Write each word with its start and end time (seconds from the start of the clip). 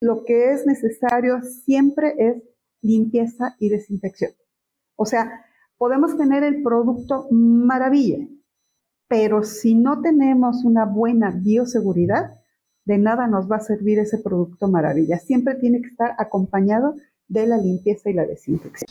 lo 0.00 0.24
que 0.24 0.52
es 0.52 0.66
necesario 0.66 1.40
siempre 1.42 2.14
es 2.18 2.42
limpieza 2.80 3.54
y 3.58 3.68
desinfección. 3.68 4.32
O 4.96 5.04
sea, 5.04 5.44
podemos 5.76 6.16
tener 6.16 6.42
el 6.42 6.62
producto 6.62 7.26
maravilla, 7.30 8.26
pero 9.08 9.42
si 9.42 9.74
no 9.74 10.00
tenemos 10.00 10.64
una 10.64 10.86
buena 10.86 11.30
bioseguridad, 11.30 12.38
de 12.86 12.96
nada 12.96 13.26
nos 13.26 13.50
va 13.50 13.56
a 13.56 13.60
servir 13.60 13.98
ese 13.98 14.18
producto 14.18 14.68
maravilla. 14.68 15.18
Siempre 15.18 15.56
tiene 15.56 15.82
que 15.82 15.88
estar 15.88 16.14
acompañado 16.18 16.94
de 17.28 17.46
la 17.46 17.58
limpieza 17.58 18.08
y 18.08 18.14
la 18.14 18.24
desinfección. 18.24 18.88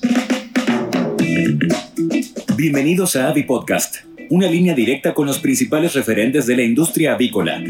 Bienvenidos 2.55 3.16
a 3.16 3.30
Avi 3.30 3.44
Podcast, 3.44 4.05
una 4.30 4.48
línea 4.48 4.76
directa 4.76 5.16
con 5.16 5.26
los 5.26 5.39
principales 5.39 5.96
referentes 5.96 6.46
de 6.46 6.55
la 6.55 6.64
industria 6.64 7.14
avícola. 7.14 7.64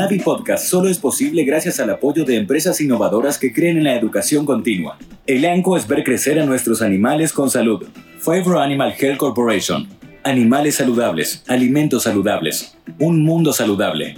Avi 0.00 0.18
Podcast 0.18 0.64
solo 0.64 0.88
es 0.88 0.96
posible 0.96 1.44
gracias 1.44 1.78
al 1.78 1.90
apoyo 1.90 2.24
de 2.24 2.36
empresas 2.36 2.80
innovadoras 2.80 3.36
que 3.36 3.52
creen 3.52 3.76
en 3.76 3.84
la 3.84 3.94
educación 3.94 4.46
continua. 4.46 4.96
El 5.26 5.44
ANCO 5.44 5.76
es 5.76 5.86
ver 5.86 6.04
crecer 6.04 6.40
a 6.40 6.46
nuestros 6.46 6.80
animales 6.80 7.34
con 7.34 7.50
salud. 7.50 7.86
Favor 8.18 8.58
Animal 8.58 8.94
Health 8.98 9.18
Corporation. 9.18 9.86
Animales 10.22 10.76
saludables, 10.76 11.44
alimentos 11.48 12.04
saludables, 12.04 12.74
un 12.98 13.22
mundo 13.22 13.52
saludable. 13.52 14.14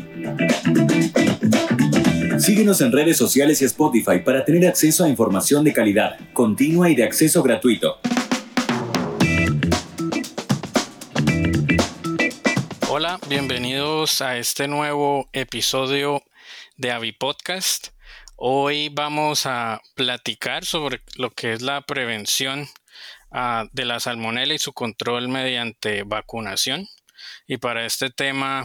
Síguenos 2.38 2.80
en 2.80 2.92
redes 2.92 3.16
sociales 3.16 3.60
y 3.60 3.64
Spotify 3.64 4.20
para 4.24 4.44
tener 4.44 4.68
acceso 4.68 5.04
a 5.04 5.08
información 5.08 5.64
de 5.64 5.72
calidad, 5.72 6.16
continua 6.32 6.90
y 6.90 6.94
de 6.94 7.02
acceso 7.02 7.42
gratuito. 7.42 7.96
Bienvenidos 13.28 14.22
a 14.22 14.38
este 14.38 14.68
nuevo 14.68 15.28
episodio 15.34 16.22
de 16.76 16.92
Avi 16.92 17.12
Podcast. 17.12 17.88
Hoy 18.36 18.88
vamos 18.88 19.44
a 19.44 19.82
platicar 19.94 20.64
sobre 20.64 21.02
lo 21.16 21.30
que 21.30 21.52
es 21.52 21.60
la 21.60 21.82
prevención 21.82 22.68
uh, 23.30 23.68
de 23.72 23.84
la 23.84 24.00
salmonela 24.00 24.54
y 24.54 24.58
su 24.58 24.72
control 24.72 25.28
mediante 25.28 26.04
vacunación. 26.04 26.88
Y 27.46 27.58
para 27.58 27.84
este 27.84 28.08
tema 28.08 28.64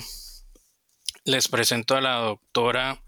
les 1.26 1.50
presento 1.50 1.98
a 1.98 2.02
la 2.02 2.16
doctora 2.16 3.04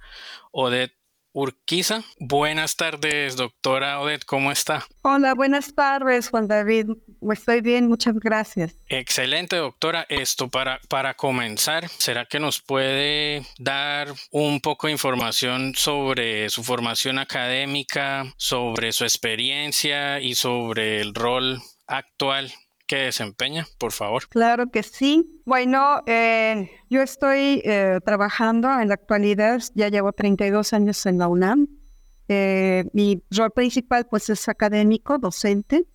Odette 0.52 0.99
Urquiza. 1.32 2.04
Buenas 2.20 2.76
tardes, 2.76 3.36
doctora 3.36 4.00
Odette, 4.00 4.26
¿cómo 4.26 4.52
está? 4.52 4.86
Hola, 5.04 5.34
buenas 5.36 5.74
tardes, 5.76 6.30
Juan 6.30 6.48
David. 6.48 6.88
Estoy 7.32 7.62
bien, 7.62 7.88
muchas 7.88 8.16
gracias. 8.16 8.76
Excelente, 8.88 9.56
doctora. 9.58 10.06
Esto 10.10 10.50
para, 10.50 10.80
para 10.90 11.14
comenzar, 11.14 11.88
¿será 11.90 12.26
que 12.26 12.40
nos 12.40 12.62
puede 12.62 13.46
dar 13.60 14.14
un 14.32 14.60
poco 14.60 14.88
de 14.88 14.94
información 14.94 15.74
sobre 15.76 16.50
su 16.50 16.64
formación 16.64 17.20
académica, 17.20 18.34
sobre 18.38 18.92
su 18.92 19.04
experiencia 19.04 20.20
y 20.20 20.36
sobre 20.36 21.02
el 21.02 21.14
rol 21.14 21.62
actual 21.88 22.52
que 22.90 22.96
desempeña, 22.96 23.68
por 23.78 23.92
favor. 23.92 24.28
Claro 24.30 24.72
que 24.72 24.82
sí. 24.82 25.40
Bueno, 25.46 26.02
eh, 26.08 26.72
yo 26.90 27.04
estoy 27.04 27.62
eh, 27.64 28.00
trabajando 28.04 28.68
en 28.80 28.88
la 28.88 28.96
actualidad, 28.96 29.62
ya 29.76 29.90
llevo 29.90 30.12
32 30.12 30.74
años 30.74 31.06
en 31.06 31.20
la 31.20 31.28
UNAM. 31.28 31.68
Eh, 32.30 32.86
mi 32.94 33.22
rol 33.30 33.52
principal 33.52 34.08
pues 34.10 34.32
es 34.32 34.50
académico, 34.50 35.20
docente. 35.20 35.86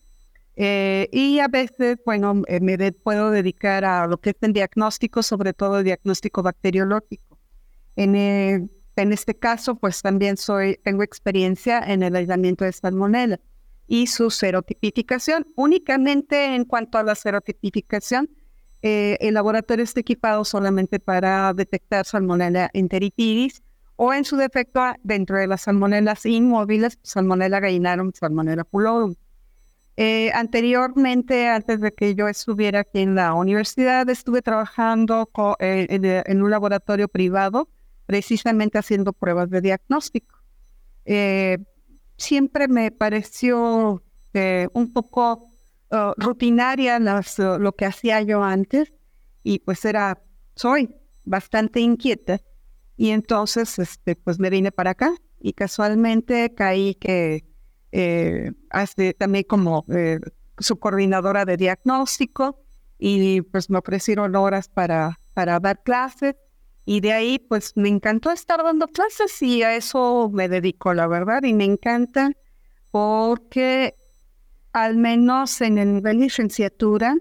y 0.56 1.40
a 1.40 1.48
veces, 1.48 1.98
bueno, 2.06 2.42
me 2.60 2.92
puedo 2.92 3.32
dedicar 3.32 3.84
a 3.84 4.06
lo 4.06 4.18
que 4.18 4.30
es 4.30 4.36
el 4.42 4.52
diagnóstico, 4.52 5.24
sobre 5.24 5.52
todo 5.52 5.80
el 5.80 5.84
diagnóstico 5.84 6.44
bacteriológico. 6.44 7.40
En, 7.96 8.14
en 8.14 9.12
este 9.12 9.34
caso, 9.34 9.74
pues 9.74 10.00
también 10.00 10.36
soy, 10.36 10.78
tengo 10.84 11.02
experiencia 11.02 11.80
en 11.80 12.04
el 12.04 12.14
aislamiento 12.14 12.64
de 12.64 12.72
salmonella 12.72 13.40
y 13.86 14.06
su 14.06 14.30
serotipificación. 14.30 15.46
Únicamente 15.56 16.54
en 16.54 16.64
cuanto 16.64 16.98
a 16.98 17.02
la 17.02 17.14
serotipificación, 17.14 18.30
eh, 18.82 19.16
el 19.20 19.34
laboratorio 19.34 19.84
está 19.84 20.00
equipado 20.00 20.44
solamente 20.44 21.00
para 21.00 21.52
detectar 21.54 22.04
salmonella 22.04 22.70
enteritidis 22.74 23.62
o 23.96 24.12
en 24.12 24.24
su 24.24 24.36
defecto 24.36 24.82
dentro 25.02 25.38
de 25.38 25.46
las 25.46 25.62
salmonelas 25.62 26.26
inmóviles, 26.26 26.98
salmonella 27.02 27.60
gallinarum, 27.60 28.12
salmonella 28.12 28.64
pullorum. 28.64 29.14
Eh, 29.96 30.32
anteriormente, 30.34 31.48
antes 31.48 31.80
de 31.80 31.92
que 31.92 32.16
yo 32.16 32.26
estuviera 32.26 32.80
aquí 32.80 32.98
en 32.98 33.14
la 33.14 33.32
universidad, 33.34 34.08
estuve 34.08 34.42
trabajando 34.42 35.30
eh, 35.60 35.86
en, 36.26 36.42
un 36.42 36.50
laboratorio 36.50 37.06
privado, 37.06 37.68
precisamente 38.06 38.76
haciendo 38.76 39.12
pruebas 39.12 39.48
de 39.50 39.60
diagnóstico 39.60 40.36
siempre 42.16 42.68
me 42.68 42.90
pareció 42.90 44.02
eh, 44.32 44.68
un 44.72 44.92
poco 44.92 45.48
uh, 45.90 46.12
rutinaria 46.16 46.98
uh, 46.98 47.58
lo 47.58 47.72
que 47.72 47.86
hacía 47.86 48.22
yo 48.22 48.42
antes 48.42 48.92
y 49.42 49.60
pues 49.60 49.84
era, 49.84 50.22
soy 50.54 50.94
bastante 51.24 51.80
inquieta. 51.80 52.40
Y 52.96 53.10
entonces 53.10 53.78
este, 53.78 54.16
pues 54.16 54.38
me 54.38 54.50
vine 54.50 54.70
para 54.70 54.90
acá 54.90 55.14
y 55.40 55.52
casualmente 55.52 56.54
caí 56.54 56.94
que 56.94 57.44
eh, 57.92 58.52
hace 58.70 59.14
también 59.14 59.44
como 59.44 59.84
eh, 59.88 60.18
su 60.58 60.78
coordinadora 60.78 61.44
de 61.44 61.56
diagnóstico 61.56 62.60
y 62.98 63.42
pues 63.42 63.68
me 63.68 63.78
ofrecieron 63.78 64.34
horas 64.36 64.68
para, 64.68 65.18
para 65.34 65.60
dar 65.60 65.82
clases 65.82 66.36
y 66.86 67.00
de 67.00 67.12
ahí, 67.12 67.38
pues 67.38 67.72
me 67.76 67.88
encantó 67.88 68.30
estar 68.30 68.62
dando 68.62 68.88
clases 68.88 69.40
y 69.40 69.62
a 69.62 69.74
eso 69.74 70.30
me 70.32 70.48
dedico, 70.48 70.92
la 70.92 71.06
verdad. 71.06 71.42
Y 71.44 71.54
me 71.54 71.64
encanta 71.64 72.32
porque 72.90 73.94
al 74.72 74.96
menos 74.96 75.60
en 75.62 75.78
el 75.78 75.94
nivel 75.94 76.20
licenciatura 76.20 77.16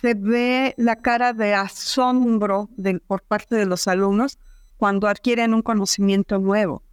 se 0.00 0.14
ve 0.14 0.74
la 0.76 0.96
cara 0.96 1.32
de 1.32 1.54
asombro 1.54 2.68
por 3.06 3.22
parte 3.22 3.56
de 3.56 3.66
los 3.66 3.88
alumnos 3.88 4.38
cuando 4.76 5.08
adquieren 5.08 5.54
un 5.54 5.62
conocimiento 5.62 6.38
nuevo. 6.38 6.84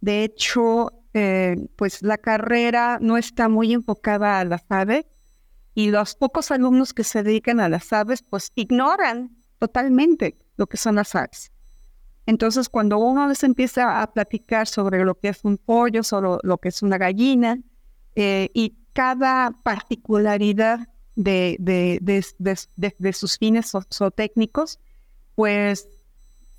De 0.00 0.24
hecho, 0.24 0.92
eh, 1.14 1.56
pues 1.76 2.02
la 2.02 2.18
carrera 2.18 2.98
no 3.00 3.16
está 3.16 3.48
muy 3.48 3.72
enfocada 3.72 4.40
a 4.40 4.44
las 4.44 4.64
aves 4.68 5.04
y 5.74 5.90
los 5.90 6.16
pocos 6.16 6.50
alumnos 6.50 6.92
que 6.92 7.04
se 7.04 7.22
dedican 7.22 7.60
a 7.60 7.68
las 7.68 7.92
aves 7.92 8.22
pues 8.22 8.50
ignoran 8.54 9.36
totalmente 9.58 10.36
lo 10.62 10.68
que 10.68 10.76
son 10.76 10.94
las 10.94 11.14
aves. 11.16 11.50
Entonces, 12.24 12.68
cuando 12.68 12.98
uno 12.98 13.26
les 13.26 13.42
empieza 13.42 14.00
a 14.00 14.12
platicar 14.12 14.68
sobre 14.68 15.04
lo 15.04 15.16
que 15.16 15.28
es 15.28 15.40
un 15.42 15.58
pollo, 15.58 16.04
sobre 16.04 16.38
lo 16.44 16.58
que 16.58 16.68
es 16.68 16.82
una 16.82 16.98
gallina, 16.98 17.58
eh, 18.14 18.48
y 18.54 18.76
cada 18.92 19.50
particularidad 19.64 20.88
de, 21.16 23.12
sus 23.12 23.38
fines 23.38 23.72
zootécnicos, 23.92 24.78
pues 25.34 25.88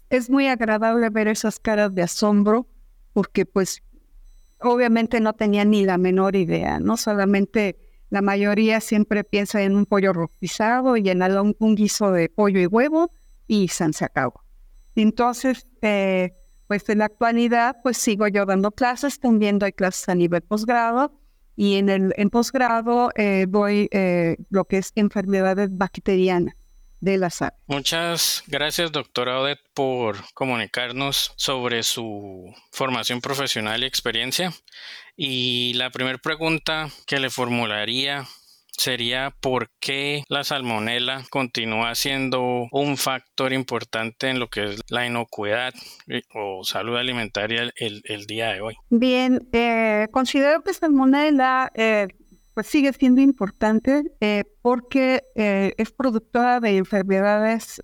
es 0.10 0.30
muy 0.30 0.48
agradable 0.48 1.10
ver 1.10 1.30
esas 1.30 1.60
caras 1.60 1.96
de 1.96 2.02
asombro, 2.02 2.68
porque 3.14 3.46
pues 3.46 3.82
obviamente 4.60 5.22
no 5.22 5.32
tenían 5.32 5.70
ni 5.70 5.86
la 5.86 5.98
menor 5.98 6.36
idea, 6.36 6.80
¿no? 6.82 6.98
Solamente 6.98 7.78
la 8.10 8.22
mayoría 8.22 8.82
siempre 8.82 9.24
piensa 9.24 9.62
en 9.62 9.78
un 9.78 9.86
pollo 9.86 10.12
rostizado 10.12 10.98
y 10.98 11.10
en 11.10 11.22
un 11.60 11.76
guiso 11.76 12.12
de 12.12 12.28
pollo 12.28 12.60
y 12.60 12.68
huevo, 12.68 13.12
y 13.48 13.68
se 13.68 14.06
acabó. 14.06 14.44
Entonces, 14.96 15.68
eh, 15.82 16.34
pues 16.68 16.88
en 16.90 17.00
la 17.00 17.06
actualidad, 17.06 17.78
pues 17.84 17.98
sigo 17.98 18.28
yo 18.28 18.46
dando 18.46 18.72
clases, 18.72 19.20
también 19.20 19.60
doy 19.60 19.74
clases 19.74 20.10
a 20.10 20.16
nivel 20.16 20.42
posgrado 20.42 21.20
y 21.56 21.76
en 21.76 21.90
el 21.90 22.14
en 22.18 22.30
posgrado 22.30 23.12
eh, 23.16 23.46
doy 23.48 23.88
eh, 23.92 24.38
lo 24.50 24.66
que 24.66 24.78
es 24.78 24.92
enfermedades 24.96 25.70
bacterianas 25.72 26.56
de 27.00 27.18
la 27.18 27.28
aves. 27.28 27.60
Muchas 27.68 28.44
gracias, 28.48 28.92
doctora 28.92 29.40
Odette, 29.40 29.60
por 29.74 30.18
comunicarnos 30.34 31.34
sobre 31.36 31.84
su 31.84 32.56
formación 32.72 33.20
profesional 33.20 33.84
y 33.84 33.86
experiencia. 33.86 34.54
Y 35.18 35.74
la 35.74 35.92
primera 35.92 36.18
pregunta 36.18 36.90
que 37.06 37.20
le 37.20 37.30
formularía 37.30 38.26
sería 38.78 39.34
por 39.42 39.70
qué 39.80 40.24
la 40.30 40.44
salmonela 40.44 41.24
continúa 41.30 41.96
siendo 41.96 42.68
un 42.72 42.98
factor 42.98 43.54
importante 43.54 44.30
en 44.30 44.40
lo 44.40 44.48
que 44.48 44.66
es 44.66 44.82
la 44.90 45.06
inocuidad 45.06 45.74
eh, 46.08 46.22
o 46.34 46.64
salud 46.64 46.98
alimentaria 46.98 47.72
el, 47.76 48.26
día 48.26 48.54
de 48.54 48.62
hoy. 48.62 48.76
Bien, 48.90 49.48
eh, 49.52 50.08
considero 50.12 50.62
que 50.64 50.74
salmonela 50.74 51.72
eh, 51.76 52.08
pues 52.54 52.68
sigue 52.68 52.94
siendo 52.94 53.22
importante 53.22 54.04
porque 54.62 55.24
es 55.36 55.92
productora 55.92 56.60
de 56.60 56.78
enfermedades 56.78 57.82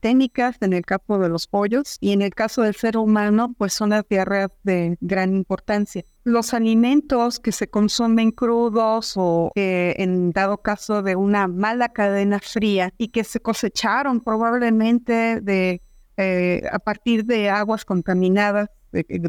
técnicas 0.00 0.56
en 0.60 0.72
el 0.72 0.84
caso 0.84 1.18
de 1.18 1.28
los 1.28 1.46
pollos 1.46 1.96
y 2.00 2.12
en 2.12 2.22
el 2.22 2.34
caso 2.34 2.62
del 2.62 2.74
ser 2.74 2.96
humano, 2.96 3.54
pues 3.58 3.72
son 3.72 3.90
las 3.90 4.08
diarreas 4.08 4.50
de 4.62 4.96
gran 5.00 5.34
importancia. 5.34 6.04
Los 6.24 6.54
alimentos 6.54 7.40
que 7.40 7.52
se 7.52 7.68
consumen 7.68 8.30
crudos 8.30 9.14
o 9.16 9.50
en 9.54 10.30
dado 10.30 10.58
caso 10.58 11.02
de 11.02 11.16
una 11.16 11.48
mala 11.48 11.88
cadena 11.90 12.38
fría 12.38 12.92
y 12.98 13.08
que 13.08 13.24
se 13.24 13.40
cosecharon 13.40 14.20
probablemente 14.20 15.40
de 15.40 15.82
eh, 16.18 16.62
a 16.70 16.78
partir 16.78 17.24
de 17.24 17.48
aguas 17.48 17.84
contaminadas 17.84 18.68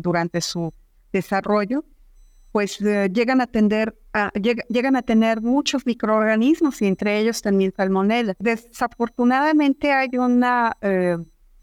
durante 0.01 0.41
su 0.41 0.73
desarrollo, 1.13 1.85
pues 2.53 2.79
llegan, 2.79 3.41
a 3.41 3.47
tener, 3.47 3.97
llegan 4.69 4.95
a 4.95 5.01
tener 5.01 5.41
muchos 5.41 5.87
microorganismos 5.87 6.81
y 6.83 6.85
entre 6.85 7.19
ellos 7.19 7.41
también 7.41 7.73
salmonella. 7.75 8.35
Desafortunadamente 8.37 9.91
hay 9.91 10.11
una 10.19 10.77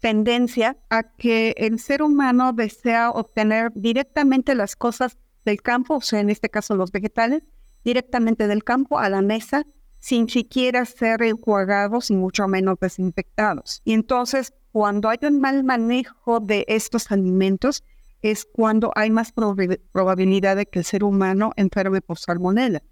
tendencia 0.01 0.77
a 0.89 1.03
que 1.03 1.55
el 1.57 1.79
ser 1.79 2.03
humano 2.03 2.51
desea 2.51 3.09
obtener 3.09 3.71
directamente 3.73 4.53
las 4.53 4.75
cosas 4.75 5.17
del 5.45 5.61
campo, 5.61 5.95
o 5.95 6.01
sea, 6.01 6.19
en 6.19 6.29
este 6.29 6.49
caso 6.49 6.75
los 6.75 6.91
vegetales, 6.91 7.43
directamente 7.85 8.47
del 8.47 8.65
campo 8.65 8.99
a 8.99 9.09
la 9.09 9.21
mesa 9.21 9.65
sin 9.99 10.27
siquiera 10.27 10.83
ser 10.83 11.21
enjuagados 11.21 12.09
y 12.09 12.15
mucho 12.15 12.47
menos 12.47 12.77
desinfectados. 12.81 13.81
Y 13.85 13.93
entonces, 13.93 14.53
cuando 14.71 15.07
hay 15.07 15.19
un 15.21 15.39
mal 15.39 15.63
manejo 15.63 16.39
de 16.41 16.65
estos 16.67 17.11
alimentos, 17.11 17.83
es 18.21 18.45
cuando 18.45 18.91
hay 18.95 19.09
más 19.09 19.31
probabilidad 19.31 20.55
de 20.55 20.65
que 20.65 20.79
el 20.79 20.85
ser 20.85 21.03
humano 21.03 21.51
enferme 21.55 22.01
por 22.01 22.19
salmonella. 22.19 22.83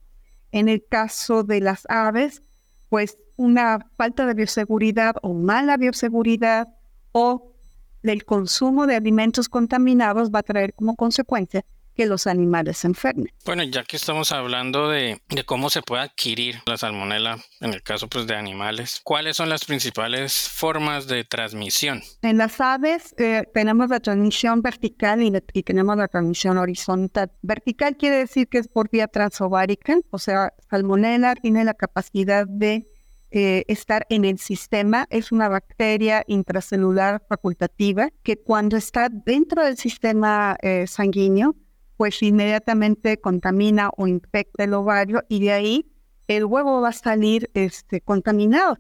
En 0.52 0.68
el 0.70 0.84
caso 0.88 1.44
de 1.44 1.62
las 1.62 1.84
aves, 1.90 2.42
pues 2.90 3.18
una 3.36 3.88
falta 3.96 4.26
de 4.26 4.34
bioseguridad 4.34 5.16
o 5.22 5.34
mala 5.34 5.78
bioseguridad 5.78 6.68
o 7.12 7.54
del 8.02 8.26
consumo 8.26 8.88
de 8.88 8.96
alimentos 8.96 9.50
contaminados 9.50 10.32
va 10.32 10.40
a 10.40 10.44
traer 10.44 10.74
como 10.74 10.96
consecuencia 10.96 11.66
que 12.00 12.06
los 12.06 12.28
animales 12.28 12.78
se 12.78 12.88
enfermen. 12.88 13.30
Bueno, 13.44 13.62
ya 13.64 13.84
que 13.84 13.98
estamos 13.98 14.32
hablando 14.32 14.88
de, 14.88 15.20
cómo 15.46 15.70
se 15.70 15.82
puede 15.82 16.04
adquirir 16.04 16.62
la 16.66 16.78
salmonela, 16.78 17.40
en 17.60 17.74
el 17.74 17.84
caso 17.84 18.08
pues, 18.08 18.26
de 18.26 18.38
animales, 18.38 19.02
¿cuáles 19.04 19.36
son 19.36 19.50
las 19.50 19.66
principales 19.66 20.48
formas 20.48 21.08
de 21.08 21.26
transmisión? 21.26 22.02
En 22.22 22.38
las 22.38 22.62
aves 22.62 23.14
eh, 23.18 23.44
tenemos 23.54 23.90
la 23.90 24.00
transmisión 24.00 24.62
vertical 24.62 25.22
y, 25.22 25.30
y, 25.52 25.64
tenemos 25.64 25.98
la 25.98 26.08
transmisión 26.08 26.58
horizontal. 26.58 27.34
Vertical 27.42 27.98
quiere 27.98 28.16
decir 28.16 28.48
que 28.48 28.60
es 28.60 28.70
por 28.70 28.90
vía 28.90 29.10
transovárica, 29.10 30.00
o 30.10 30.20
sea, 30.20 30.54
salmonela 30.70 31.36
tiene 31.36 31.66
la 31.66 31.74
capacidad 31.74 32.48
de 32.48 32.88
eh, 33.32 33.66
estar 33.68 34.06
en 34.10 34.24
el 34.24 34.40
sistema. 34.40 35.06
Es 35.10 35.34
una 35.34 35.50
bacteria 35.50 36.24
intracelular 36.28 37.22
facultativa 37.28 38.10
que 38.24 38.38
cuando 38.38 38.78
está 38.78 39.10
dentro 39.10 39.66
del 39.66 39.76
sistema 39.76 40.56
eh, 40.62 40.88
sanguíneo, 40.88 41.58
pues 42.00 42.24
inmediatamente 42.24 43.20
contamina 43.20 43.90
o 43.98 44.08
infecta 44.08 44.64
el 44.64 44.74
ovario 44.74 45.22
y 45.28 45.42
de 45.42 45.52
ahí 45.52 45.92
el 46.30 46.46
huevo 46.46 46.80
va 46.80 46.90
a 46.90 46.94
salir 46.94 47.52
este, 47.54 48.00
contaminado. 48.00 48.78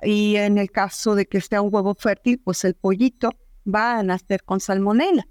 Y 0.00 0.36
en 0.36 0.56
el 0.56 0.70
caso 0.70 1.14
de 1.14 1.26
que 1.26 1.42
sea 1.42 1.60
un 1.60 1.68
huevo 1.70 1.94
fértil, 1.94 2.40
pues 2.42 2.64
el 2.64 2.72
pollito 2.72 3.28
va 3.66 3.98
a 3.98 4.02
nacer 4.02 4.42
con 4.42 4.60
salmonela. 4.60 5.28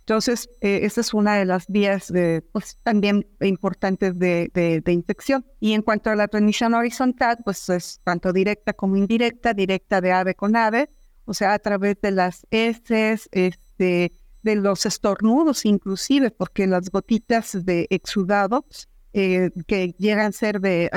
Entonces, 0.00 0.50
eh, 0.60 0.80
esa 0.82 1.00
es 1.00 1.14
una 1.14 1.36
de 1.36 1.46
las 1.46 1.66
vías 1.66 2.12
de, 2.12 2.42
pues, 2.52 2.78
también 2.82 3.26
importantes 3.40 4.18
de, 4.18 4.82
infección. 4.86 5.46
Y 5.60 5.72
en 5.72 5.80
cuanto 5.80 6.10
a 6.10 6.14
la 6.14 6.28
transmisión 6.28 6.74
horizontal, 6.74 7.38
pues 7.42 7.70
es 7.70 8.00
tanto 8.04 8.34
directa 8.34 8.74
como 8.74 8.96
indirecta, 8.96 9.54
directa 9.54 10.02
de 10.02 10.12
ave 10.12 10.34
con 10.34 10.54
ave, 10.54 10.90
o 11.24 11.32
sea, 11.32 11.54
a 11.54 11.58
través 11.58 11.98
de 12.02 12.10
las 12.10 12.46
heces, 12.50 13.30
este, 13.32 14.12
de 14.46 14.54
los 14.54 14.86
estornudos 14.86 15.64
inclusive, 15.64 16.30
porque 16.30 16.68
las 16.68 16.88
gotitas 16.88 17.64
de 17.64 17.88
exudado 17.90 18.64
eh, 19.12 19.50
que 19.66 19.94
llegan 19.98 20.26
a 20.26 20.32
ser 20.32 20.60
de, 20.60 20.88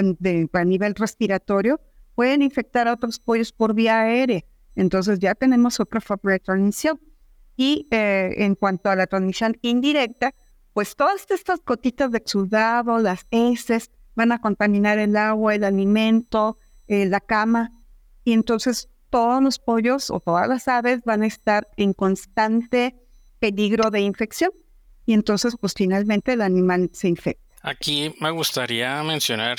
a 0.53 0.63
nivel 0.65 0.93
respiratorio 0.93 1.81
pueden 2.13 2.43
infectar 2.43 2.87
a 2.87 2.93
otros 2.93 3.19
pollos 3.19 3.51
por 3.51 3.73
vía 3.73 4.01
aérea. 4.01 4.45
Entonces 4.75 5.17
ya 5.17 5.33
tenemos 5.33 5.79
otra 5.79 5.99
forma 5.99 6.33
de 6.33 6.39
transmisión. 6.39 7.01
Y 7.57 7.87
eh, 7.89 8.35
en 8.37 8.53
cuanto 8.53 8.89
a 8.89 8.95
la 8.95 9.07
transmisión 9.07 9.57
indirecta, 9.61 10.35
pues 10.73 10.95
todas 10.95 11.25
estas 11.31 11.59
gotitas 11.65 12.11
de 12.11 12.19
exudado, 12.19 12.99
las 12.99 13.25
heces, 13.31 13.89
van 14.15 14.31
a 14.31 14.39
contaminar 14.39 14.99
el 14.99 15.17
agua, 15.17 15.55
el 15.55 15.63
alimento, 15.63 16.57
eh, 16.87 17.07
la 17.07 17.19
cama. 17.19 17.71
Y 18.23 18.33
entonces 18.33 18.89
todos 19.09 19.41
los 19.41 19.57
pollos 19.57 20.11
o 20.11 20.19
todas 20.19 20.47
las 20.47 20.67
aves 20.67 21.01
van 21.03 21.23
a 21.23 21.27
estar 21.27 21.67
en 21.77 21.93
constante 21.93 23.08
peligro 23.39 23.89
de 23.89 24.01
infección. 24.01 24.51
Y 25.05 25.13
entonces, 25.13 25.55
pues 25.59 25.73
finalmente 25.75 26.33
el 26.33 26.41
animal 26.41 26.89
se 26.93 27.07
infecta. 27.07 27.43
Aquí 27.61 28.13
me 28.19 28.31
gustaría 28.31 29.01
mencionar, 29.03 29.57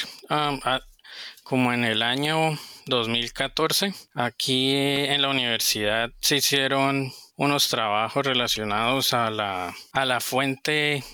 como 1.42 1.72
en 1.72 1.84
el 1.84 2.02
año 2.02 2.58
2014, 2.86 3.92
aquí 4.14 4.74
en 4.74 5.20
la 5.20 5.28
universidad 5.28 6.10
se 6.20 6.36
hicieron 6.36 7.12
unos 7.36 7.68
trabajos 7.68 8.24
relacionados 8.24 9.12
a 9.12 9.30
la, 9.30 9.74
a 9.92 10.04
la 10.04 10.20
fuente 10.20 11.04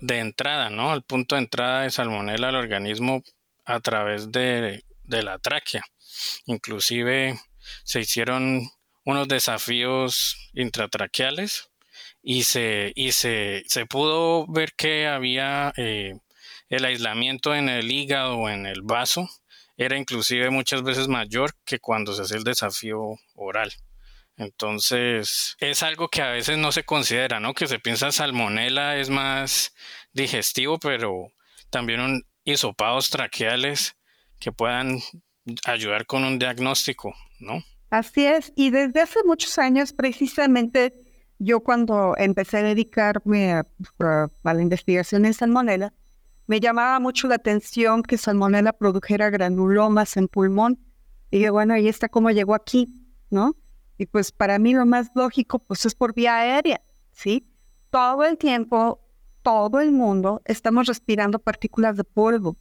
de 0.00 0.18
entrada, 0.18 0.70
¿no? 0.70 0.90
Al 0.90 1.02
punto 1.02 1.34
de 1.34 1.42
entrada 1.42 1.82
de 1.82 1.90
salmonela 1.90 2.48
al 2.48 2.56
organismo 2.56 3.22
a 3.64 3.80
través 3.80 4.32
de, 4.32 4.84
de 5.02 5.22
la 5.22 5.38
tráquea. 5.38 5.82
Inclusive 6.46 7.38
se 7.84 8.00
hicieron 8.00 8.68
unos 9.04 9.28
desafíos 9.28 10.50
intratraqueales 10.54 11.70
y 12.26 12.44
se, 12.44 12.92
y 12.96 13.12
se, 13.12 13.64
se 13.68 13.84
pudo 13.84 14.46
ver 14.46 14.72
que 14.74 15.06
había 15.06 15.74
eh, 15.76 16.18
el 16.70 16.84
aislamiento 16.86 17.54
en 17.54 17.68
el 17.68 17.92
hígado 17.92 18.38
o 18.38 18.48
en 18.48 18.64
el 18.66 18.80
vaso 18.82 19.28
era 19.76 19.98
inclusive 19.98 20.48
muchas 20.48 20.82
veces 20.82 21.06
mayor 21.06 21.52
que 21.66 21.80
cuando 21.80 22.14
se 22.14 22.22
hace 22.22 22.36
el 22.36 22.44
desafío 22.44 23.16
oral. 23.34 23.72
Entonces, 24.36 25.54
es 25.60 25.82
algo 25.82 26.08
que 26.08 26.22
a 26.22 26.30
veces 26.30 26.56
no 26.56 26.72
se 26.72 26.84
considera, 26.84 27.40
¿no? 27.40 27.52
Que 27.52 27.66
se 27.66 27.78
piensa 27.78 28.10
salmonela 28.10 28.96
es 28.96 29.10
más 29.10 29.74
digestivo, 30.12 30.78
pero 30.78 31.28
también 31.70 32.00
un 32.00 32.22
hisopados 32.44 33.10
traqueales 33.10 33.96
que 34.40 34.50
puedan 34.50 35.00
ayudar 35.64 36.06
con 36.06 36.24
un 36.24 36.38
diagnóstico, 36.38 37.14
¿no? 37.38 37.62
Así 37.90 38.24
es, 38.24 38.52
y 38.56 38.70
desde 38.70 39.02
hace 39.02 39.20
muchos 39.24 39.58
años, 39.58 39.92
precisamente 39.92 41.03
yo 41.44 41.60
cuando 41.60 42.14
empecé 42.16 42.58
a 42.58 42.62
dedicarme 42.62 43.52
a, 43.52 43.66
la 44.42 44.62
investigación 44.62 45.26
en 45.26 45.34
salmonela, 45.34 45.92
me 46.46 46.60
llamaba 46.60 46.98
mucho 47.00 47.28
la 47.28 47.36
atención 47.36 48.02
que 48.02 48.18
salmonela 48.18 48.72
produjera 48.72 49.30
granulomas 49.30 50.16
en 50.16 50.28
pulmón. 50.28 50.78
Y 51.30 51.38
dije, 51.38 51.50
bueno, 51.50 51.76
¿y 51.76 51.88
esta 51.88 52.08
cómo 52.08 52.30
llegó 52.30 52.54
aquí? 52.54 52.88
¿No? 53.30 53.56
Y 53.98 54.06
pues 54.06 54.32
para 54.32 54.58
mí 54.58 54.74
lo 54.74 54.86
más 54.86 55.10
lógico 55.14 55.58
pues 55.58 55.86
es 55.86 55.94
por 55.94 56.14
vía 56.14 56.36
aérea, 56.36 56.80
¿sí? 57.12 57.46
Todo 57.90 58.24
el 58.24 58.36
tiempo, 58.38 59.00
todo 59.42 59.80
el 59.80 59.92
mundo 59.92 60.42
estamos 60.44 60.86
respirando 60.86 61.38
partículas 61.38 61.96
de 61.96 62.04
polvo. 62.04 62.56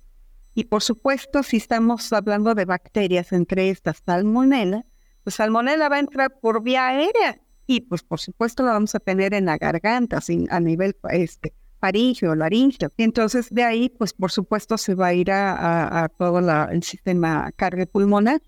Y 0.54 0.66
por 0.66 0.84
supuesto, 0.84 1.42
si 1.42 1.58
estamos 1.58 2.14
hablando 2.14 2.54
de 2.54 2.66
bacterias, 2.66 3.32
entre 3.32 3.70
estas 3.70 4.04
salmonella, 4.06 4.86
pues 5.24 5.36
salmonella 5.36 5.90
va 5.90 5.96
a 5.96 6.00
entrar 6.00 6.40
por 6.40 6.62
vía 6.62 6.88
aérea. 6.88 7.40
Y 7.74 7.82
pues 7.82 8.04
por 8.04 8.20
supuesto 8.20 8.62
la 8.62 8.74
vamos 8.74 8.94
a 8.94 9.00
tener 9.00 9.34
en 9.34 9.46
la 9.46 9.58
garganta, 9.58 10.20
a 10.50 10.60
nivel 10.60 10.96
este, 11.10 11.54
faríngeo, 11.80 12.36
laringeo. 12.36 12.90
Entonces 12.98 13.50
de 13.50 13.64
ahí, 13.64 13.90
pues 13.90 14.14
por 14.14 14.32
supuesto 14.32 14.78
se 14.78 14.94
va 14.94 15.08
a 15.08 15.14
ir 15.16 15.32
a, 15.32 16.08
todo 16.20 16.38
el 16.70 16.84
sistema 16.84 17.52
cardiopulmonar. 17.56 18.44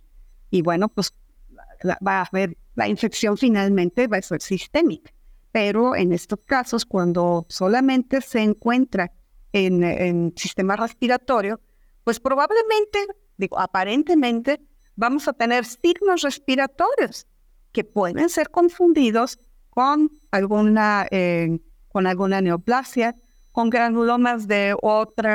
Y 0.51 0.61
bueno, 0.61 0.89
pues 0.89 1.11
va 1.83 2.19
a 2.19 2.21
haber 2.21 2.55
la 2.75 2.87
infección 2.87 3.35
finalmente 3.35 4.07
va 4.07 4.17
a 4.17 4.21
ser 4.21 4.41
sistémica. 4.43 5.11
Pero 5.51 5.95
en 5.95 6.11
estos 6.11 6.39
casos, 6.45 6.85
cuando 6.85 7.47
solamente 7.49 8.21
se 8.21 8.41
encuentra 8.41 9.11
en, 9.53 9.83
el 9.83 10.33
sistema 10.35 10.75
respiratorio, 10.75 11.59
pues 12.03 12.19
probablemente, 12.19 13.07
digo, 13.37 13.57
aparentemente, 13.57 14.61
vamos 14.95 15.27
a 15.27 15.33
tener 15.33 15.65
signos 15.65 16.21
respiratorios 16.21 17.25
que 17.75 17.83
pueden 17.83 18.29
ser 18.29 18.49
confundidos 18.51 19.37
con 19.69 20.09
alguna, 20.31 21.05
eh, 21.11 21.59
con 21.89 22.07
alguna 22.07 22.39
neoplasia, 22.39 23.13
con 23.51 23.69
granulomas 23.69 24.47
de 24.47 24.73
otro 24.81 25.29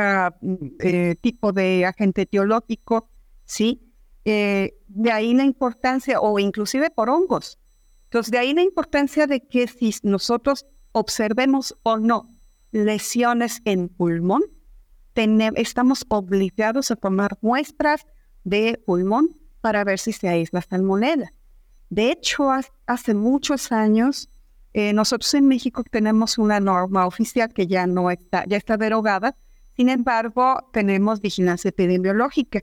eh, 0.78 1.16
tipo 1.20 1.52
de 1.52 1.84
agente 1.84 2.22
etiológico, 2.22 3.10
¿sí? 3.44 3.92
Eh, 4.24 4.72
de 4.88 5.12
ahí 5.12 5.34
la 5.34 5.44
importancia, 5.44 6.18
o 6.18 6.38
inclusive 6.38 6.88
por 6.90 7.10
hongos. 7.10 7.58
Entonces, 8.04 8.30
de 8.30 8.38
ahí 8.38 8.54
la 8.54 8.62
importancia 8.62 9.26
de 9.26 9.46
que 9.46 9.66
si 9.68 9.94
nosotros 10.02 10.64
observemos 10.92 11.76
o 11.82 11.98
no 11.98 12.26
lesiones 12.72 13.60
en 13.66 13.90
pulmón, 13.90 14.42
estamos 15.56 16.06
obligados 16.08 16.90
a 16.90 16.96
tomar 16.96 17.36
muestras 17.42 18.06
de 18.44 18.82
pulmón 18.86 19.28
para 19.60 19.84
ver 19.84 19.98
si 19.98 20.12
se 20.14 20.28
aísla 20.28 20.62
salmonella. 20.62 21.34
De 21.90 22.10
hecho, 22.12 22.50
hace 22.86 23.14
muchos 23.14 23.72
años, 23.72 24.30
eh, 24.72 24.92
nosotros 24.92 25.34
en 25.34 25.48
México 25.48 25.82
tenemos 25.90 26.38
una 26.38 26.60
norma 26.60 27.06
oficial 27.06 27.52
que 27.52 27.66
ya 27.66 27.86
no 27.86 28.10
está, 28.10 28.44
ya 28.46 28.56
está 28.56 28.76
derogada. 28.76 29.36
Sin 29.76 29.88
embargo, 29.88 30.70
tenemos 30.72 31.20
vigilancia 31.20 31.68
epidemiológica 31.70 32.62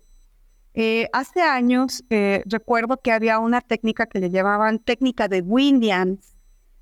Eh, 0.80 1.08
hace 1.12 1.42
años 1.42 2.04
eh, 2.12 2.44
recuerdo 2.46 2.98
que 3.02 3.12
había 3.12 3.40
una 3.40 3.62
técnica 3.62 4.06
que 4.06 4.20
le 4.20 4.30
llamaban 4.30 4.78
técnica 4.78 5.28
de 5.28 5.42
Williams 5.42 6.36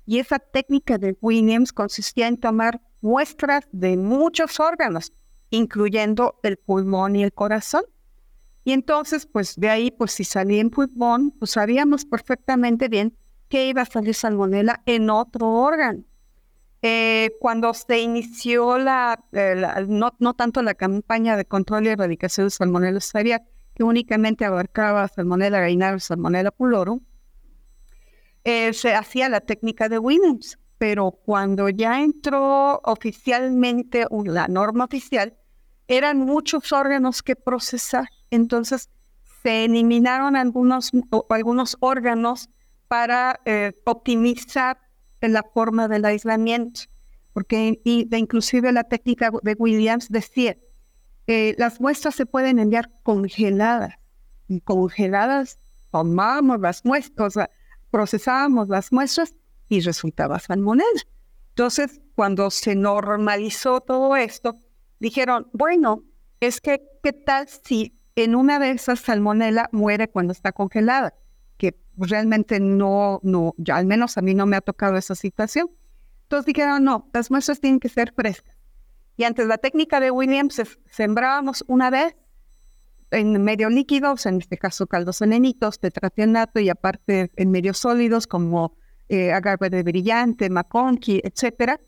y 0.04 0.18
esa 0.18 0.38
técnica 0.38 0.98
de 0.98 1.16
Williams 1.22 1.72
consistía 1.72 2.28
en 2.28 2.36
tomar 2.36 2.82
muestras 3.00 3.66
de 3.72 3.96
muchos 3.96 4.60
órganos, 4.60 5.14
incluyendo 5.48 6.38
el 6.42 6.58
pulmón 6.58 7.16
y 7.16 7.24
el 7.24 7.32
corazón. 7.32 7.84
Y 8.66 8.72
entonces, 8.72 9.26
pues 9.26 9.54
de 9.54 9.68
ahí, 9.68 9.92
pues 9.92 10.10
si 10.10 10.24
salía 10.24 10.60
en 10.60 10.70
pulmón, 10.70 11.30
pues 11.30 11.52
sabíamos 11.52 12.04
perfectamente 12.04 12.88
bien 12.88 13.16
que 13.48 13.68
iba 13.68 13.82
a 13.82 13.86
salir 13.86 14.12
salmonela 14.12 14.82
en 14.86 15.08
otro 15.08 15.48
órgano. 15.48 16.02
Eh, 16.82 17.30
cuando 17.38 17.72
se 17.74 18.00
inició 18.00 18.76
la, 18.78 19.24
no, 19.86 20.16
no, 20.18 20.34
tanto 20.34 20.62
la 20.62 20.74
campaña 20.74 21.36
de 21.36 21.44
control 21.44 21.86
y 21.86 21.90
erradicación 21.90 22.48
de 22.48 22.50
salmonella, 22.50 22.98
sabía 22.98 23.44
que 23.72 23.84
únicamente 23.84 24.44
abarcaba 24.44 25.06
Salmonella 25.06 25.60
reinaria, 25.60 26.00
Salmonella 26.00 26.50
pulorum, 26.50 26.98
eh, 28.42 28.72
se 28.72 28.96
hacía 28.96 29.28
la 29.28 29.42
técnica 29.42 29.88
de 29.88 30.00
Williams. 30.00 30.58
Pero 30.78 31.12
cuando 31.12 31.68
ya 31.68 32.02
entró 32.02 32.80
oficialmente 32.82 34.06
la 34.24 34.48
norma 34.48 34.86
oficial, 34.86 35.36
eran 35.86 36.18
muchos 36.18 36.72
órganos 36.72 37.22
que 37.22 37.36
procesar. 37.36 38.08
Entonces 38.30 38.90
se 39.42 39.64
eliminaron 39.64 40.36
algunos, 40.36 40.92
algunos 41.28 41.76
órganos 41.80 42.48
para 42.88 43.40
eh, 43.44 43.72
optimizar 43.84 44.78
la 45.20 45.42
forma 45.42 45.88
del 45.88 46.04
aislamiento. 46.04 46.82
Porque 47.32 47.80
y 47.84 48.08
inclusive 48.16 48.72
la 48.72 48.84
técnica 48.84 49.30
de 49.42 49.56
Williams 49.58 50.08
decía, 50.08 50.56
eh, 51.26 51.54
las 51.58 51.80
muestras 51.80 52.14
se 52.14 52.26
pueden 52.26 52.58
enviar 52.58 52.90
congeladas. 53.02 53.94
Y 54.48 54.60
congeladas, 54.60 55.58
tomamos 55.90 56.60
las 56.60 56.84
muestras, 56.84 57.26
o 57.26 57.30
sea, 57.30 57.50
procesábamos 57.90 58.68
las 58.68 58.92
muestras 58.92 59.34
y 59.68 59.80
resultaba 59.80 60.38
salmonella. 60.38 61.02
Entonces, 61.50 62.00
cuando 62.14 62.50
se 62.50 62.74
normalizó 62.74 63.80
todo 63.80 64.14
esto, 64.16 64.54
dijeron, 65.00 65.48
bueno, 65.52 66.04
es 66.40 66.60
que, 66.60 66.80
¿qué 67.02 67.12
tal 67.12 67.48
si 67.48 67.98
en 68.16 68.34
una 68.34 68.58
de 68.58 68.70
esas 68.70 69.00
salmonella 69.00 69.68
muere 69.72 70.08
cuando 70.08 70.32
está 70.32 70.52
congelada? 70.52 71.14
Que 71.58 71.78
realmente 71.96 72.58
no, 72.58 73.20
no, 73.22 73.54
ya 73.58 73.76
al 73.76 73.86
menos 73.86 74.18
a 74.18 74.22
mí 74.22 74.34
no 74.34 74.46
me 74.46 74.56
ha 74.56 74.60
tocado 74.60 74.96
esa 74.96 75.14
situación. 75.14 75.70
Entonces 76.22 76.46
dijeron, 76.46 76.82
no, 76.82 77.08
las 77.12 77.30
muestras 77.30 77.60
tienen 77.60 77.78
que 77.78 77.88
ser 77.88 78.12
frescas. 78.12 78.56
Y 79.16 79.24
antes 79.24 79.46
la 79.46 79.58
técnica 79.58 80.00
de 80.00 80.10
Williams 80.10 80.60
sembrábamos 80.90 81.64
una 81.68 81.90
vez 81.90 82.16
en 83.10 83.42
medio 83.42 83.70
líquidos, 83.70 84.26
en 84.26 84.38
este 84.38 84.58
caso 84.58 84.86
caldos 84.86 85.22
enenitos, 85.22 85.78
tetracionato 85.78 86.60
y 86.60 86.68
aparte 86.68 87.30
en 87.36 87.50
medios 87.50 87.78
sólidos 87.78 88.26
como 88.26 88.76
eh, 89.08 89.32
de 89.70 89.82
brillante, 89.82 90.50
maconqui, 90.50 91.22
etc. 91.22 91.80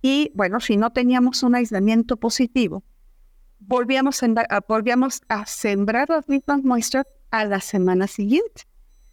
Y 0.00 0.30
bueno, 0.34 0.60
si 0.60 0.76
no 0.76 0.90
teníamos 0.92 1.42
un 1.42 1.56
aislamiento 1.56 2.16
positivo, 2.16 2.84
volvíamos 3.66 4.22
a, 4.22 4.60
volvíamos 4.68 5.22
a 5.28 5.46
sembrar 5.46 6.08
las 6.08 6.28
mismas 6.28 6.62
muestras 6.62 7.06
a 7.30 7.44
la 7.44 7.60
semana 7.60 8.06
siguiente 8.06 8.62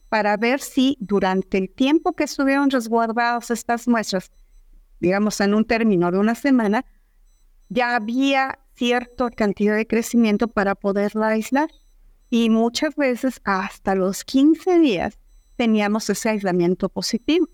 para 0.09 0.35
ver 0.37 0.59
si 0.59 0.97
durante 0.99 1.57
el 1.57 1.69
tiempo 1.69 2.13
que 2.13 2.23
estuvieron 2.23 2.69
resguardadas 2.69 3.51
estas 3.51 3.87
muestras, 3.87 4.31
digamos 4.99 5.39
en 5.39 5.53
un 5.53 5.65
término 5.65 6.11
de 6.11 6.17
una 6.17 6.35
semana, 6.35 6.83
ya 7.69 7.95
había 7.95 8.59
cierta 8.73 9.29
cantidad 9.29 9.75
de 9.75 9.85
crecimiento 9.85 10.47
para 10.47 10.73
poderla 10.73 11.29
aislar. 11.29 11.69
Y 12.31 12.49
muchas 12.49 12.95
veces 12.95 13.41
hasta 13.43 13.95
los 13.95 14.23
15 14.23 14.79
días 14.79 15.19
teníamos 15.55 16.09
ese 16.09 16.29
aislamiento 16.29 16.89
positivo. 16.89 17.47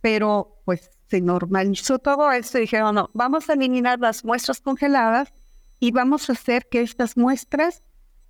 Pero 0.00 0.60
pues 0.64 0.90
se 1.08 1.20
normalizó 1.20 1.98
todo 1.98 2.30
esto 2.32 2.58
y 2.58 2.62
dijeron, 2.62 2.94
no, 2.94 3.10
vamos 3.14 3.48
a 3.48 3.54
eliminar 3.54 3.98
las 3.98 4.24
muestras 4.24 4.60
congeladas 4.60 5.32
y 5.80 5.90
vamos 5.90 6.30
a 6.30 6.34
hacer 6.34 6.68
que 6.70 6.82
estas 6.82 7.16
muestras, 7.16 7.82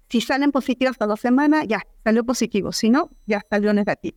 si 0.08 0.20
salen 0.20 0.52
positivas 0.52 0.96
a 1.00 1.06
la 1.06 1.16
semana, 1.16 1.64
ya 1.64 1.86
salió 2.04 2.24
positivo, 2.24 2.72
si 2.72 2.88
no, 2.88 3.10
ya 3.26 3.44
salió 3.50 3.74
negativo. 3.74 4.16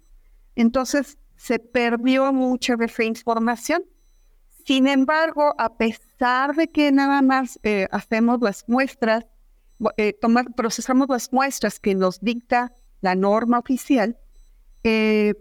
Entonces 0.56 1.18
se 1.36 1.60
perdió 1.60 2.32
mucha 2.32 2.76
de 2.76 2.86
esa 2.86 3.04
información 3.04 3.84
sin 4.66 4.88
embargo, 4.88 5.54
a 5.58 5.78
pesar 5.78 6.56
de 6.56 6.70
que 6.70 6.92
nada 6.92 7.22
más 7.22 7.60
eh, 7.64 7.88
hacemos 7.92 8.40
las 8.42 8.64
muestras, 8.68 9.26
eh, 9.98 10.18
procesamos 10.56 11.10
las 11.10 11.34
muestras 11.34 11.80
que 11.80 11.96
nos 11.96 12.22
dicta 12.22 12.74
la 13.02 13.16
norma 13.16 13.60
oficial, 13.60 14.18
eh, 14.84 15.34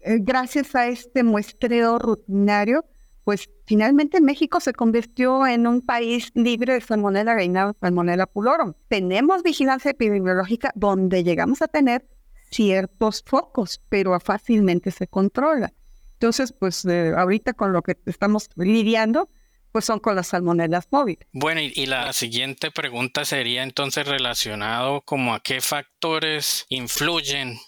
gracias 0.00 0.74
a 0.74 0.86
este 0.88 1.22
muestreo 1.22 1.98
rutinario, 1.98 2.86
pues 3.26 3.50
finalmente 3.66 4.20
México 4.20 4.60
se 4.60 4.72
convirtió 4.72 5.48
en 5.48 5.66
un 5.66 5.80
país 5.80 6.30
libre 6.34 6.74
de 6.74 6.80
salmonella 6.80 7.34
reina 7.34 7.72
salmonella 7.80 8.24
pulorum. 8.26 8.74
Tenemos 8.86 9.42
vigilancia 9.42 9.90
epidemiológica 9.90 10.70
donde 10.76 11.24
llegamos 11.24 11.60
a 11.60 11.66
tener 11.66 12.06
ciertos 12.52 13.24
focos, 13.26 13.82
pero 13.88 14.18
fácilmente 14.20 14.92
se 14.92 15.08
controla. 15.08 15.72
Entonces, 16.12 16.54
pues 16.56 16.84
eh, 16.84 17.14
ahorita 17.16 17.54
con 17.54 17.72
lo 17.72 17.82
que 17.82 17.96
estamos 18.06 18.48
lidiando, 18.54 19.28
pues 19.72 19.86
son 19.86 19.98
con 19.98 20.14
las 20.14 20.28
salmonelas 20.28 20.86
móviles. 20.92 21.26
Bueno, 21.32 21.60
y, 21.60 21.86
la 21.86 22.12
siguiente 22.12 22.70
pregunta 22.70 23.24
sería 23.24 23.64
entonces 23.64 24.06
relacionado 24.06 25.00
como 25.00 25.34
a 25.34 25.40
qué 25.40 25.60
factores 25.60 26.64
influyen 26.68 27.58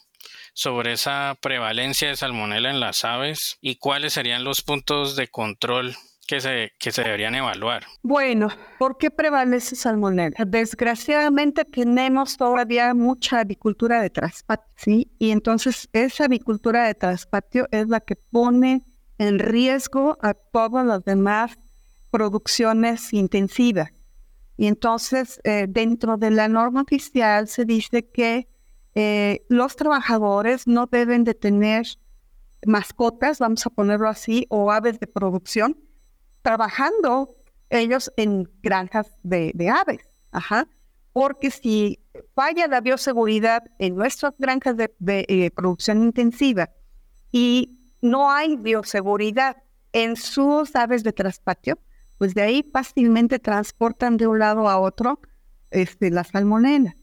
sobre 0.59 0.95
esa 0.95 1.37
prevalencia 1.41 2.09
de 2.09 2.17
salmonela 2.17 2.69
en 2.71 2.81
las 2.81 3.05
aves 3.05 3.59
y 3.61 3.77
cuáles 3.77 4.15
serían 4.15 4.43
los 4.43 4.61
puntos 4.63 5.15
de 5.15 5.29
control 5.29 5.95
que 6.27 6.41
se, 6.41 6.73
que 6.81 6.91
se 6.91 7.05
deberían 7.05 7.37
evaluar? 7.37 7.85
Bueno, 8.03 8.49
¿por 8.77 8.99
qué 8.99 9.13
prevalece 9.13 9.77
salmonella? 9.77 10.45
Desgraciadamente 10.45 11.65
tenemos 11.65 12.37
todavía 12.37 12.93
mucha 12.93 13.39
avicultura 13.39 14.03
de 14.03 14.11
traspatio, 14.11 14.67
¿sí? 14.75 15.13
Y 15.21 15.31
entonces 15.31 15.89
esa 15.93 16.25
avicultura 16.25 16.89
de 16.89 16.95
traspatio 16.97 17.69
es 17.71 17.87
la 17.87 18.01
que 18.01 18.17
pone 18.17 18.83
en 19.19 19.39
riesgo 19.39 20.19
a 20.21 20.35
todas 20.35 20.85
las 20.85 21.05
demás 21.05 21.57
producciones 22.11 23.13
intensivas. 23.13 23.93
Y 24.57 24.67
entonces, 24.67 25.41
eh, 25.45 25.67
dentro 25.69 26.17
de 26.17 26.33
la 26.33 26.49
norma 26.49 26.83
oficial 26.83 27.47
se 27.47 27.65
dice 27.65 28.11
que 28.11 28.49
eh, 29.01 29.47
los 29.49 29.77
trabajadores 29.77 30.67
no 30.67 30.87
deben 30.87 31.23
de 31.23 31.33
tener 31.33 31.87
mascotas, 32.67 33.39
vamos 33.39 33.65
a 33.65 33.71
ponerlo 33.71 34.09
así, 34.09 34.45
o 34.51 34.73
aves 34.73 34.99
de 34.99 35.07
producción, 35.07 35.79
trabajando 36.43 37.29
ellos 37.71 38.13
en 38.17 38.51
granjas 38.61 39.17
de, 39.23 39.53
aves. 39.71 40.01
Porque 41.13 41.53
si 41.53 42.01
falla 42.35 42.67
la 42.67 42.81
bioseguridad 42.81 43.63
en 43.79 43.95
nuestras 43.95 44.35
granjas 44.37 44.77
de, 44.77 44.91
eh, 45.29 45.53
producción 45.53 46.03
intensiva 46.03 46.69
y 47.31 47.79
no 48.03 48.33
hay 48.33 48.57
bioseguridad 48.57 49.59
en 49.93 50.17
sus 50.17 50.75
aves 50.75 51.05
de 51.05 51.13
traspatio, 51.13 51.79
pues 52.19 52.35
de 52.35 52.43
ahí 52.43 52.69
fácilmente 52.73 53.39
transportan 53.39 54.17
de 54.17 54.27
un 54.27 54.41
lado 54.41 54.69
a 54.69 54.81
otro 54.81 55.21
este, 55.71 56.11
la 56.11 56.25
salmonela. 56.25 56.97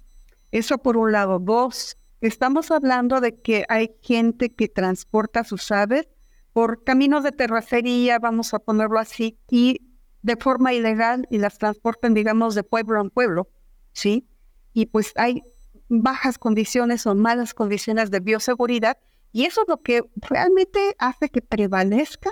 Eso 0.56 0.78
por 0.78 0.96
un 0.96 1.12
lado. 1.12 1.40
Dos, 1.40 1.98
estamos 2.22 2.72
hablando 2.72 3.20
de 3.20 3.36
que 3.42 3.66
hay 3.68 3.92
gente 4.02 4.54
que 4.54 4.70
transporta 4.70 5.44
sus 5.44 5.70
aves 5.70 6.08
por 6.54 6.86
caminos 6.86 7.26
de 7.26 7.34
terracería, 7.34 8.20
vamos 8.20 8.54
a 8.54 8.60
ponerlo 8.60 8.98
así, 8.98 9.38
y 9.50 9.82
de 10.22 10.38
forma 10.38 10.72
ilegal 10.72 11.28
y 11.30 11.40
las 11.40 11.58
transportan, 11.58 12.14
digamos, 12.14 12.56
de 12.56 12.64
pueblo 12.64 13.02
en 13.02 13.10
pueblo, 13.10 13.50
¿sí? 13.92 14.30
Y 14.72 14.86
pues 14.86 15.12
hay 15.18 15.44
bajas 15.90 16.38
condiciones 16.38 17.06
o 17.06 17.16
malas 17.16 17.54
condiciones 17.54 18.10
de 18.10 18.22
bioseguridad 18.22 18.98
y 19.34 19.44
eso 19.44 19.64
es 19.64 19.68
lo 19.68 19.82
que 19.82 20.04
realmente 20.16 20.96
hace 21.00 21.28
que 21.28 21.42
prevalezca 21.42 22.32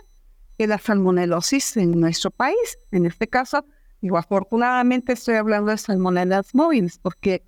la 0.58 0.78
salmonelosis 0.78 1.76
en 1.76 2.00
nuestro 2.00 2.32
país. 2.32 2.78
En 2.92 3.06
este 3.06 3.28
caso, 3.28 3.66
digo, 4.00 4.18
afortunadamente 4.18 5.12
estoy 5.12 5.36
hablando 5.36 5.72
de 5.72 5.78
salmonelas 5.78 6.56
móviles 6.56 7.00
porque 7.00 7.44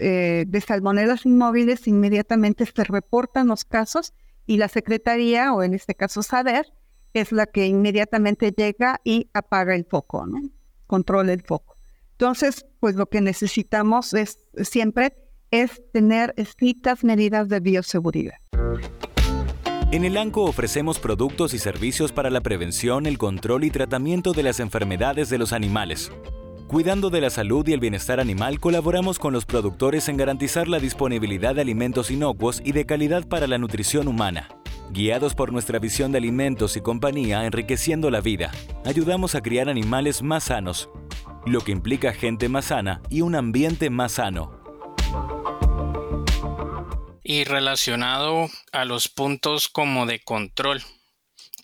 eh, 0.00 0.44
de 0.46 0.60
salmonelas 0.60 1.26
inmóviles 1.26 1.86
inmediatamente 1.86 2.66
se 2.66 2.84
reportan 2.84 3.48
los 3.48 3.64
casos 3.64 4.12
y 4.46 4.58
la 4.58 4.68
secretaría, 4.68 5.52
o 5.52 5.62
en 5.62 5.74
este 5.74 5.94
caso 5.94 6.22
SADER, 6.22 6.66
es 7.12 7.32
la 7.32 7.46
que 7.46 7.66
inmediatamente 7.66 8.52
llega 8.56 9.00
y 9.04 9.30
apaga 9.32 9.74
el 9.74 9.84
foco, 9.84 10.26
¿no? 10.26 10.38
Controla 10.86 11.32
el 11.32 11.42
foco. 11.42 11.76
Entonces, 12.12 12.66
pues 12.80 12.94
lo 12.94 13.06
que 13.06 13.20
necesitamos 13.20 14.14
es 14.14 14.38
siempre 14.62 15.16
es 15.50 15.82
tener 15.92 16.32
estrictas 16.36 17.04
medidas 17.04 17.48
de 17.48 17.60
bioseguridad. 17.60 18.36
En 19.92 20.04
el 20.04 20.16
ANCO 20.16 20.42
ofrecemos 20.42 20.98
productos 20.98 21.54
y 21.54 21.58
servicios 21.58 22.12
para 22.12 22.30
la 22.30 22.40
prevención, 22.40 23.06
el 23.06 23.18
control 23.18 23.64
y 23.64 23.70
tratamiento 23.70 24.32
de 24.32 24.42
las 24.42 24.60
enfermedades 24.60 25.30
de 25.30 25.38
los 25.38 25.52
animales 25.52 26.10
Cuidando 26.68 27.10
de 27.10 27.20
la 27.20 27.30
salud 27.30 27.66
y 27.68 27.72
el 27.72 27.78
bienestar 27.78 28.18
animal, 28.18 28.58
colaboramos 28.58 29.20
con 29.20 29.32
los 29.32 29.46
productores 29.46 30.08
en 30.08 30.16
garantizar 30.16 30.66
la 30.66 30.80
disponibilidad 30.80 31.54
de 31.54 31.60
alimentos 31.60 32.10
inocuos 32.10 32.60
y 32.64 32.72
de 32.72 32.84
calidad 32.84 33.28
para 33.28 33.46
la 33.46 33.56
nutrición 33.56 34.08
humana. 34.08 34.48
Guiados 34.90 35.36
por 35.36 35.52
nuestra 35.52 35.78
visión 35.78 36.10
de 36.10 36.18
alimentos 36.18 36.76
y 36.76 36.80
compañía 36.80 37.46
enriqueciendo 37.46 38.10
la 38.10 38.20
vida, 38.20 38.50
ayudamos 38.84 39.36
a 39.36 39.42
criar 39.42 39.68
animales 39.68 40.22
más 40.22 40.44
sanos, 40.44 40.90
lo 41.46 41.60
que 41.60 41.70
implica 41.70 42.12
gente 42.12 42.48
más 42.48 42.66
sana 42.66 43.00
y 43.10 43.20
un 43.20 43.36
ambiente 43.36 43.88
más 43.88 44.12
sano. 44.12 44.60
Y 47.22 47.44
relacionado 47.44 48.48
a 48.72 48.84
los 48.84 49.08
puntos 49.08 49.68
como 49.68 50.04
de 50.04 50.18
control 50.18 50.82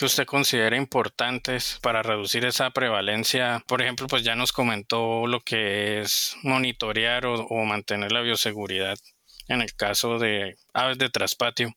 que 0.02 0.06
usted 0.06 0.26
considera 0.26 0.76
importantes 0.76 1.78
para 1.80 2.02
reducir 2.02 2.44
esa 2.44 2.71
prevalencia, 2.71 3.62
por 3.68 3.80
ejemplo, 3.82 4.09
pues 4.09 4.25
ya 4.25 4.35
nos 4.35 4.50
comentó 4.50 5.28
lo 5.28 5.38
que 5.38 6.00
es 6.00 6.35
monitorear 6.42 7.25
o, 7.25 7.64
mantener 7.64 8.11
la 8.11 8.21
bioseguridad 8.21 8.99
en 9.47 9.62
el 9.62 9.73
caso 9.76 10.18
de 10.18 10.56
aves 10.75 10.99
de 10.99 11.09
traspatio. 11.09 11.73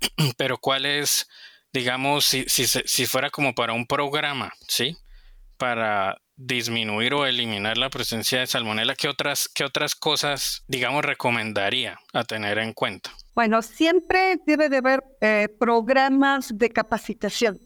Pero 0.38 0.56
cuál 0.56 0.86
es, 0.86 1.28
digamos, 1.74 2.24
si, 2.24 2.46
si, 2.48 2.64
si 2.66 3.04
fuera 3.04 3.28
como 3.28 3.54
para 3.54 3.74
un 3.74 3.86
programa, 3.86 4.54
¿sí? 4.66 4.96
Para 5.58 6.16
disminuir 6.36 7.12
o 7.12 7.26
eliminar 7.26 7.76
la 7.76 7.90
presencia 7.90 8.40
de 8.40 8.46
salmonela, 8.46 8.94
¿qué 8.94 9.08
otras, 9.08 9.50
qué 9.54 9.64
otras 9.64 9.94
cosas, 9.94 10.64
digamos, 10.68 11.04
recomendaría 11.04 12.00
a 12.14 12.24
tener 12.24 12.56
en 12.56 12.72
cuenta? 12.72 13.12
Bueno, 13.34 13.62
siempre 13.62 14.40
debe 14.46 14.68
de 14.68 14.76
haber 14.78 15.02
eh, 15.20 15.48
programas 15.58 16.56
de 16.56 16.70
capacitación. 16.70 17.58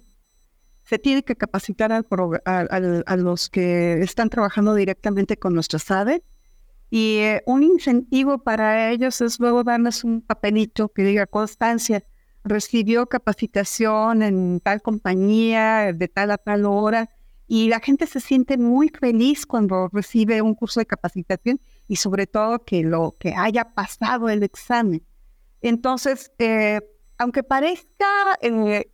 Se 0.85 0.99
tiene 0.99 1.25
que 1.25 1.35
capacitar 1.35 1.91
a, 1.93 2.03
a, 2.45 3.17
los 3.17 3.51
que 3.51 4.01
están 4.01 4.31
trabajando 4.31 4.75
directamente 4.75 5.37
con 5.37 5.55
nuestras 5.55 5.91
aves 5.91 6.23
y 6.89 7.17
eh, 7.17 7.43
un 7.47 7.65
incentivo 7.65 8.39
para 8.39 8.93
ellos 8.93 9.21
es 9.21 9.41
luego 9.41 9.65
darles 9.65 10.05
un 10.05 10.21
papelito 10.21 10.89
que 10.89 11.03
diga 11.03 11.27
constancia 11.27 12.05
recibió 12.47 13.07
capacitación 13.07 14.23
en 14.23 14.61
tal 14.61 14.81
compañía 14.81 15.93
de 15.93 16.09
tal 16.09 16.31
a 16.31 16.39
tal 16.39 16.65
hora 16.65 17.11
y 17.49 17.69
la 17.69 17.81
gente 17.81 18.07
se 18.07 18.21
siente 18.21 18.57
muy 18.57 18.89
feliz 18.89 19.47
cuando 19.47 19.89
recibe 19.93 20.43
un 20.43 20.55
curso 20.55 20.81
de 20.81 20.87
capacitación 20.87 21.61
y 21.89 21.97
sobre 21.97 22.27
todo 22.27 22.65
que 22.65 22.83
lo 22.83 23.15
que 23.19 23.35
haya 23.35 23.75
pasado 23.75 24.29
el 24.29 24.43
examen. 24.43 25.05
Entonces, 25.61 26.33
eh, 26.39 26.81
aunque 27.19 27.43
parezca 27.43 28.07
eh, 28.41 28.91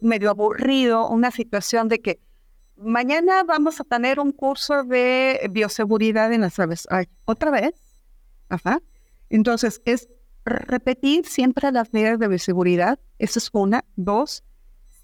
medio 0.00 0.30
aburrido 0.30 1.08
una 1.08 1.30
situación 1.30 1.88
de 1.88 2.00
que 2.00 2.20
mañana 2.76 3.42
vamos 3.44 3.80
a 3.80 3.84
tener 3.84 4.20
un 4.20 4.32
curso 4.32 4.84
de 4.84 5.48
bioseguridad 5.50 6.32
en 6.32 6.42
las 6.42 6.58
aves, 6.58 6.86
otra 7.24 7.50
vez, 7.50 7.74
ajá. 8.48 8.80
Entonces, 9.30 9.82
es 9.84 10.08
repetir 10.44 11.26
siempre 11.26 11.70
las 11.72 11.92
medidas 11.92 12.18
de 12.18 12.28
bioseguridad, 12.28 12.98
eso 13.18 13.38
es 13.38 13.50
una. 13.52 13.84
Dos, 13.96 14.44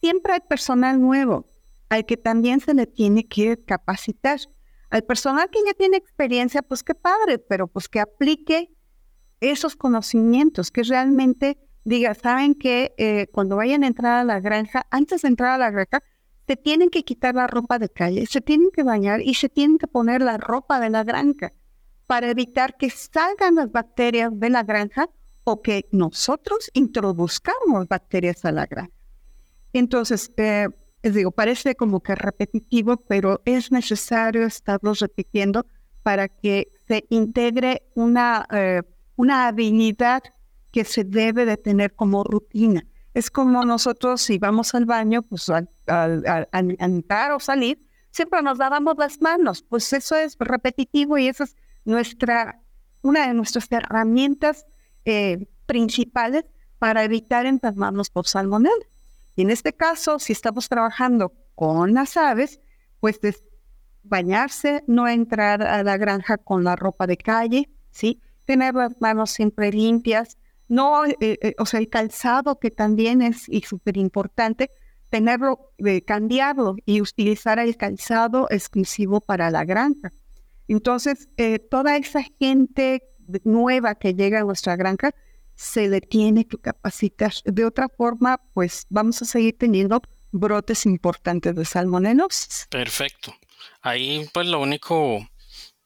siempre 0.00 0.34
hay 0.34 0.40
personal 0.40 1.00
nuevo 1.00 1.46
al 1.88 2.06
que 2.06 2.16
también 2.16 2.60
se 2.60 2.74
le 2.74 2.86
tiene 2.86 3.26
que 3.26 3.62
capacitar. 3.62 4.40
Al 4.90 5.02
personal 5.02 5.50
que 5.50 5.58
ya 5.66 5.74
tiene 5.74 5.96
experiencia, 5.96 6.62
pues 6.62 6.82
qué 6.82 6.94
padre, 6.94 7.38
pero 7.38 7.66
pues 7.66 7.88
que 7.88 8.00
aplique 8.00 8.70
esos 9.40 9.76
conocimientos, 9.76 10.70
que 10.70 10.82
realmente 10.82 11.58
diga, 11.84 12.14
saben 12.14 12.54
que 12.54 12.94
eh, 12.96 13.26
cuando 13.32 13.56
vayan 13.56 13.84
a 13.84 13.88
entrar 13.88 14.20
a 14.20 14.24
la 14.24 14.40
granja, 14.40 14.86
antes 14.90 15.22
de 15.22 15.28
entrar 15.28 15.50
a 15.50 15.58
la 15.58 15.70
granja, 15.70 16.02
se 16.46 16.56
tienen 16.56 16.90
que 16.90 17.04
quitar 17.04 17.34
la 17.34 17.46
ropa 17.46 17.78
de 17.78 17.88
calle, 17.88 18.26
se 18.26 18.40
tienen 18.40 18.70
que 18.70 18.82
bañar 18.82 19.20
y 19.22 19.34
se 19.34 19.48
tienen 19.48 19.78
que 19.78 19.86
poner 19.86 20.22
la 20.22 20.36
ropa 20.36 20.80
de 20.80 20.90
la 20.90 21.04
granja 21.04 21.52
para 22.06 22.30
evitar 22.30 22.76
que 22.76 22.90
salgan 22.90 23.54
las 23.54 23.72
bacterias 23.72 24.30
de 24.34 24.50
la 24.50 24.62
granja 24.62 25.08
o 25.44 25.62
que 25.62 25.86
nosotros 25.92 26.70
introduzcamos 26.74 27.88
bacterias 27.88 28.44
a 28.44 28.52
la 28.52 28.66
granja. 28.66 28.92
Entonces, 29.72 30.32
eh, 30.36 30.68
les 31.02 31.14
digo, 31.14 31.30
parece 31.30 31.74
como 31.74 32.00
que 32.00 32.14
repetitivo, 32.14 32.96
pero 32.96 33.42
es 33.44 33.72
necesario 33.72 34.44
estarlo 34.44 34.94
repitiendo 34.94 35.66
para 36.02 36.28
que 36.28 36.68
se 36.86 37.04
integre 37.10 37.82
una, 37.94 38.46
eh, 38.50 38.82
una 39.16 39.48
habilidad 39.48 40.22
que 40.72 40.84
se 40.84 41.04
debe 41.04 41.44
de 41.44 41.56
tener 41.56 41.94
como 41.94 42.24
rutina. 42.24 42.84
Es 43.14 43.30
como 43.30 43.64
nosotros 43.64 44.22
si 44.22 44.38
vamos 44.38 44.74
al 44.74 44.86
baño, 44.86 45.22
pues 45.22 45.48
al, 45.48 45.68
entrar 46.52 47.30
o 47.32 47.38
salir, 47.38 47.86
siempre 48.10 48.42
nos 48.42 48.58
lavamos 48.58 48.96
las 48.98 49.20
manos. 49.20 49.62
Pues 49.62 49.92
eso 49.92 50.16
es 50.16 50.36
repetitivo 50.38 51.16
y 51.16 51.28
esa 51.28 51.44
es 51.44 51.56
nuestra, 51.84 52.60
una 53.02 53.28
de 53.28 53.34
nuestras 53.34 53.70
herramientas 53.70 54.66
eh, 55.04 55.46
principales 55.66 56.44
para 56.78 57.04
evitar 57.04 57.46
enfermarnos 57.46 58.10
por 58.10 58.26
salmonella. 58.26 58.74
Y 59.36 59.42
en 59.42 59.50
este 59.50 59.72
caso, 59.72 60.18
si 60.18 60.32
estamos 60.32 60.68
trabajando 60.68 61.32
con 61.54 61.94
las 61.94 62.16
aves, 62.16 62.60
pues 63.00 63.18
es 63.22 63.44
bañarse, 64.02 64.84
no 64.86 65.08
entrar 65.08 65.62
a 65.62 65.82
la 65.82 65.96
granja 65.96 66.36
con 66.36 66.64
la 66.64 66.76
ropa 66.76 67.06
de 67.06 67.16
calle, 67.16 67.70
¿sí? 67.90 68.20
Tener 68.44 68.74
las 68.74 69.00
manos 69.00 69.30
siempre 69.30 69.72
limpias, 69.72 70.36
no, 70.68 71.04
eh, 71.06 71.16
eh, 71.20 71.54
o 71.58 71.66
sea, 71.66 71.80
el 71.80 71.88
calzado 71.88 72.58
que 72.58 72.70
también 72.70 73.22
es 73.22 73.46
súper 73.66 73.96
importante, 73.96 74.70
tenerlo, 75.10 75.72
cambiarlo 76.06 76.76
y 76.84 77.00
utilizar 77.00 77.58
el 77.58 77.76
calzado 77.76 78.48
exclusivo 78.50 79.20
para 79.20 79.50
la 79.50 79.64
granja. 79.64 80.10
Entonces, 80.66 81.28
toda 81.70 81.96
esa 81.96 82.22
gente 82.38 83.02
nueva 83.44 83.94
que 83.94 84.14
llega 84.14 84.40
a 84.40 84.44
nuestra 84.44 84.76
granja, 84.76 85.10
se 85.54 85.88
le 85.88 86.00
tiene 86.00 86.46
que 86.46 86.58
capacitar. 86.58 87.32
De 87.44 87.64
otra 87.64 87.88
forma, 87.88 88.40
pues 88.52 88.86
vamos 88.88 89.22
a 89.22 89.24
seguir 89.24 89.56
teniendo 89.56 90.02
brotes 90.32 90.84
importantes 90.86 91.54
de 91.54 91.64
salmonelosis. 91.64 92.66
Perfecto. 92.70 93.34
Ahí, 93.82 94.28
pues 94.32 94.46
lo 94.48 94.60
único, 94.60 95.26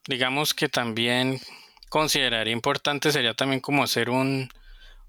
digamos 0.06 0.54
que 0.54 0.68
también 0.68 1.40
consideraría 1.88 2.52
importante 2.52 3.12
sería 3.12 3.34
también 3.34 3.60
como 3.60 3.82
hacer 3.82 4.10
un, 4.10 4.48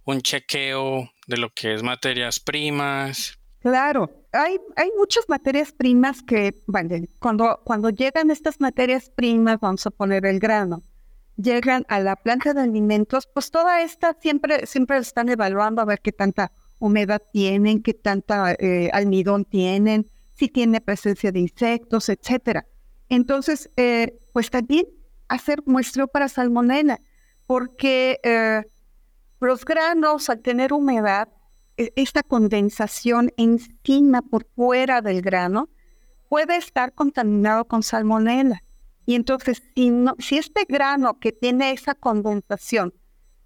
un 0.05 0.21
chequeo 0.21 1.09
de 1.27 1.37
lo 1.37 1.49
que 1.53 1.73
es 1.73 1.83
materias 1.83 2.39
primas. 2.39 3.37
Claro, 3.59 4.09
hay, 4.31 4.57
hay 4.75 4.89
muchas 4.97 5.27
materias 5.27 5.73
primas 5.73 6.23
que, 6.23 6.55
cuando, 7.19 7.59
cuando 7.65 7.89
llegan 7.89 8.31
estas 8.31 8.59
materias 8.61 9.09
primas, 9.09 9.59
vamos 9.59 9.85
a 9.85 9.91
poner 9.91 10.25
el 10.25 10.39
grano, 10.39 10.81
llegan 11.35 11.85
a 11.89 11.99
la 11.99 12.15
planta 12.15 12.53
de 12.53 12.61
alimentos, 12.61 13.27
pues 13.33 13.51
toda 13.51 13.81
esta 13.81 14.15
siempre, 14.19 14.65
siempre 14.65 14.97
están 14.97 15.27
evaluando 15.29 15.81
a 15.81 15.85
ver 15.85 15.99
qué 15.99 16.13
tanta 16.13 16.51
humedad 16.79 17.21
tienen, 17.33 17.83
qué 17.83 17.93
tanta 17.93 18.53
eh, 18.53 18.89
almidón 18.93 19.43
tienen, 19.43 20.09
si 20.33 20.47
tiene 20.47 20.79
presencia 20.79 21.33
de 21.33 21.39
insectos, 21.39 22.07
etcétera. 22.07 22.65
Entonces, 23.09 23.69
eh, 23.75 24.19
pues 24.31 24.49
también 24.49 24.85
hacer 25.29 25.63
muestreo 25.65 26.07
para 26.07 26.27
salmonella, 26.27 26.99
porque 27.47 28.19
eh, 28.23 28.63
los 29.39 29.63
granos 29.63 30.29
al 30.29 30.41
tener 30.41 30.73
humedad, 30.73 31.29
e, 31.77 31.93
esta 31.95 32.23
condensación 32.23 33.31
encima 33.37 34.21
por 34.21 34.45
fuera 34.55 35.01
del 35.01 35.21
grano 35.21 35.69
puede 36.27 36.57
estar 36.57 36.93
contaminado 36.93 37.65
con 37.65 37.83
salmonella. 37.83 38.61
Y 39.05 39.15
entonces, 39.15 39.63
si, 39.73 39.91
si 40.19 40.37
este 40.37 40.65
grano 40.67 41.19
que 41.19 41.31
tiene 41.31 41.71
esa 41.71 41.95
condensación 41.95 42.93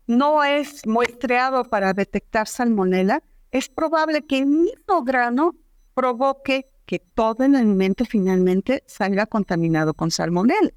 no 0.07 0.43
es 0.43 0.85
muestreado 0.85 1.63
para 1.63 1.93
detectar 1.93 2.47
salmonela, 2.47 3.23
es 3.51 3.69
probable 3.69 4.25
que 4.25 4.39
el 4.39 4.47
mismo 4.47 5.03
grano 5.03 5.55
provoque 5.93 6.67
que 6.85 6.99
todo 6.99 7.43
el 7.45 7.55
alimento 7.55 8.03
finalmente 8.03 8.83
salga 8.87 9.25
contaminado 9.25 9.93
con 9.93 10.11
salmonela. 10.11 10.71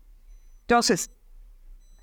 Entonces, 0.66 1.10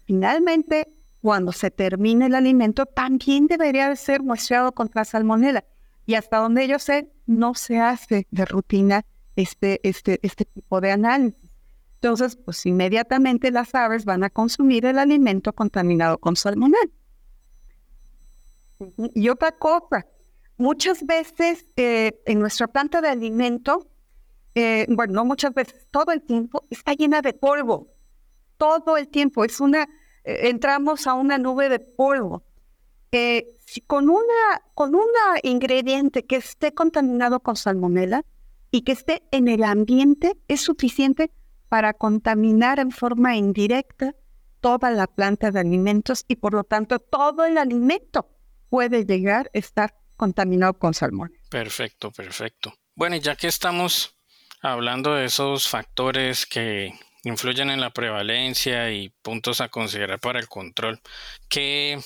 finalmente, 0.06 0.88
cuando 1.22 1.52
se 1.52 1.70
termine 1.70 2.28
el 2.28 2.36
alimento, 2.36 2.86
también 2.86 3.48
debería 3.48 3.94
ser 3.98 4.24
muestreado 4.24 4.72
contra 4.72 5.04
salmonela. 5.04 5.66
Y 6.06 6.16
hasta 6.16 6.38
donde 6.38 6.68
yo 6.68 6.80
sé, 6.80 7.10
no 7.26 7.56
se 7.56 7.80
hace 7.80 8.26
de 8.32 8.46
rutina 8.46 9.06
este, 9.36 9.82
este, 9.84 10.20
este 10.24 10.46
tipo 10.46 10.80
de 10.80 10.92
análisis. 10.92 11.52
Entonces, 11.96 12.38
pues 12.38 12.66
inmediatamente 12.66 13.52
las 13.52 13.76
aves 13.76 14.06
van 14.06 14.24
a 14.24 14.30
consumir 14.30 14.86
el 14.86 14.98
alimento 14.98 15.52
contaminado 15.52 16.18
con 16.18 16.38
salmonella. 16.38 16.92
Y 19.14 19.28
otra 19.28 19.52
cosa, 19.54 20.06
muchas 20.58 21.06
veces 21.06 21.66
eh, 21.76 22.22
en 22.26 22.40
nuestra 22.40 22.68
planta 22.68 23.02
de 23.02 23.10
alimento, 23.10 23.88
eh, 24.56 24.86
bueno, 24.90 25.14
no 25.14 25.26
muchas 25.26 25.54
veces, 25.54 25.86
todo 25.92 26.14
el 26.14 26.22
tiempo 26.22 26.64
está 26.70 26.94
llena 26.94 27.22
de 27.22 27.34
polvo. 27.34 27.94
Todo 28.64 28.96
el 28.96 29.10
tiempo 29.10 29.44
es 29.44 29.60
una, 29.60 29.90
eh, 30.24 30.48
entramos 30.48 31.06
a 31.06 31.16
una 31.16 31.38
nube 31.38 31.68
de 31.68 31.80
polvo. 31.80 32.44
Si 33.12 33.82
con 33.82 34.10
una, 34.10 34.62
con 34.74 34.96
un 34.96 35.06
ingrediente 35.44 36.26
que 36.26 36.38
esté 36.38 36.74
contaminado 36.74 37.42
con 37.42 37.58
salmonella 37.58 38.24
y 38.72 38.84
que 38.84 38.94
esté 38.94 39.24
en 39.32 39.50
el 39.50 39.66
ambiente, 39.66 40.38
es 40.48 40.62
suficiente 40.62 41.30
para 41.68 41.94
contaminar 41.94 42.80
en 42.80 42.92
forma 42.92 43.36
indirecta 43.36 44.16
toda 44.62 44.92
la 44.92 45.08
planta 45.08 45.52
de 45.52 45.60
alimentos 45.60 46.24
y 46.30 46.38
por 46.38 46.54
lo 46.54 46.64
tanto 46.64 47.00
todo 47.00 47.44
el 47.44 47.58
alimento 47.58 48.30
puede 48.70 49.04
llegar 49.06 49.52
a 49.54 49.58
estar 49.58 49.94
contaminado 50.16 50.76
con 50.76 50.94
salmón. 50.94 51.34
Perfecto, 51.50 52.12
perfecto. 52.12 52.74
Bueno, 52.96 53.18
y 53.18 53.20
ya 53.20 53.36
que 53.36 53.48
estamos 53.48 54.16
hablando 54.62 55.16
de 55.16 55.26
esos 55.26 55.68
factores 55.68 56.46
que 56.46 56.94
influyen 57.24 57.70
en 57.70 57.82
la 57.82 57.92
prevalencia 57.92 58.92
y 58.92 59.10
puntos 59.22 59.62
a 59.62 59.70
considerar 59.70 60.20
para 60.20 60.40
el 60.40 60.48
control, 60.48 61.02
¿qué 61.50 62.00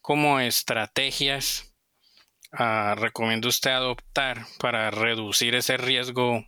como 0.00 0.38
estrategias 0.40 1.74
ah, 2.52 2.94
recomienda 2.96 3.48
usted 3.48 3.70
adoptar 3.70 4.46
para 4.58 4.90
reducir 4.90 5.54
ese 5.54 5.76
riesgo 5.76 6.44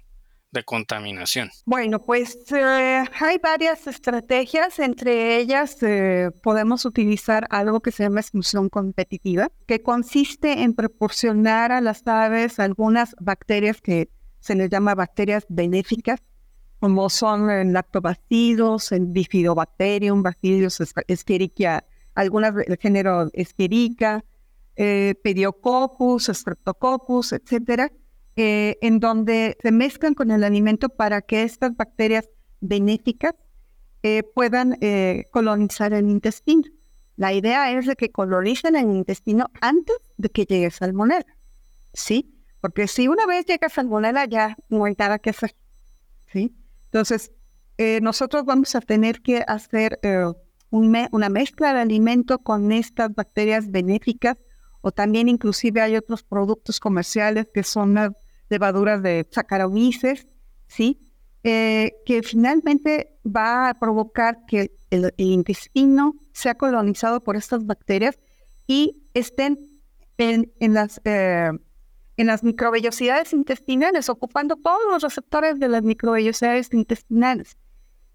de 0.53 0.65
contaminación? 0.65 1.51
Bueno, 1.65 2.01
pues 2.01 2.51
eh, 2.53 3.05
hay 3.21 3.39
varias 3.43 3.87
estrategias, 3.87 4.79
entre 4.79 5.37
ellas 5.39 5.83
eh, 5.83 6.31
podemos 6.43 6.85
utilizar 6.85 7.47
algo 7.51 7.81
que 7.81 7.93
se 7.93 8.05
llama 8.05 8.21
exclusión 8.21 8.69
competitiva, 8.69 9.51
que 9.67 9.83
consiste 9.83 10.63
en 10.63 10.75
proporcionar 10.75 11.73
a 11.73 11.81
las 11.81 12.07
aves 12.07 12.59
algunas 12.59 13.15
bacterias 13.21 13.81
que 13.81 14.09
se 14.41 14.55
les 14.55 14.71
llama 14.71 14.95
bacterias 14.95 15.45
benéficas, 15.49 16.21
como 16.81 17.09
son 17.09 17.51
el 17.51 17.73
lactobacillus, 17.73 18.93
el 18.93 19.07
bifidobacterium, 19.07 20.23
bacillus 20.23 20.81
escherichia, 21.07 21.85
algunas 22.15 22.55
del 22.55 22.77
género 22.79 23.29
Escherichia, 23.33 24.25
eh, 24.77 25.15
Pediococcus, 25.23 26.27
Streptococcus, 26.27 27.33
etcétera, 27.33 27.91
eh, 28.37 28.77
en 28.83 29.01
donde 29.01 29.57
se 29.63 29.73
mezclan 29.73 30.15
con 30.15 30.31
el 30.31 30.45
alimento 30.45 30.89
para 30.89 31.23
que 31.23 31.43
estas 31.43 31.77
bacterias 31.77 32.29
benéficas 32.61 33.35
eh, 34.03 34.23
puedan 34.23 34.77
eh, 34.83 35.25
colonizar 35.31 35.93
el 35.93 36.09
intestino. 36.09 36.65
La 37.17 37.33
idea 37.33 37.73
es 37.73 37.87
de 37.87 37.97
que 37.97 38.11
colonicen 38.11 38.77
el 38.77 38.95
intestino 38.95 39.47
antes 39.63 39.97
de 40.19 40.29
que 40.29 40.45
llegue 40.45 40.71
salmonella, 40.71 41.27
¿sí? 41.95 42.35
Porque 42.61 42.89
si 42.89 43.09
una 43.09 43.27
vez 43.27 43.47
llega 43.47 43.69
salmonella 43.69 44.27
ya 44.27 44.57
no 44.69 44.85
hay 44.85 44.95
nada 44.99 45.19
que 45.19 45.31
hacer, 45.31 45.57
¿sí? 46.33 46.55
Entonces, 46.87 47.31
nosotros 48.01 48.45
vamos 48.45 48.75
a 48.75 48.81
tener 48.81 49.21
que 49.21 49.45
hacer 49.47 50.01
una 50.71 51.29
mezcla 51.29 51.75
de 51.75 51.81
alimento 51.81 52.39
con 52.39 52.73
estas 52.73 53.15
bacterias 53.15 53.71
benéficas 53.71 54.37
o 54.81 54.93
también 54.93 55.29
inclusive 55.29 55.81
hay 55.81 55.97
otros 55.97 56.23
productos 56.23 56.81
comerciales 56.81 57.51
que 57.53 57.65
son 57.65 58.15
levaduras 58.49 59.03
de 59.03 59.27
Saccharomyces, 59.31 60.29
¿sí? 60.69 61.01
Eh, 61.43 61.95
que 62.05 62.23
finalmente 62.23 63.17
va 63.25 63.69
a 63.69 63.75
provocar 63.75 64.47
que 64.47 64.73
el, 64.91 65.13
intestino 65.17 66.15
sea 66.33 66.57
colonizado 66.57 67.23
por 67.23 67.37
estas 67.37 67.67
bacterias 67.67 68.19
y 68.67 69.03
estén 69.15 69.59
en, 70.19 70.53
las, 70.75 71.01
eh, 71.05 71.51
en 72.17 72.27
las 72.27 72.43
microvellosidades 72.43 73.33
intestinales, 73.33 74.09
ocupando 74.09 74.57
todos 74.57 74.81
los 74.91 75.03
receptores 75.03 75.59
de 75.59 75.69
las 75.69 75.83
microvellosidades 75.83 76.73
intestinales. 76.73 77.57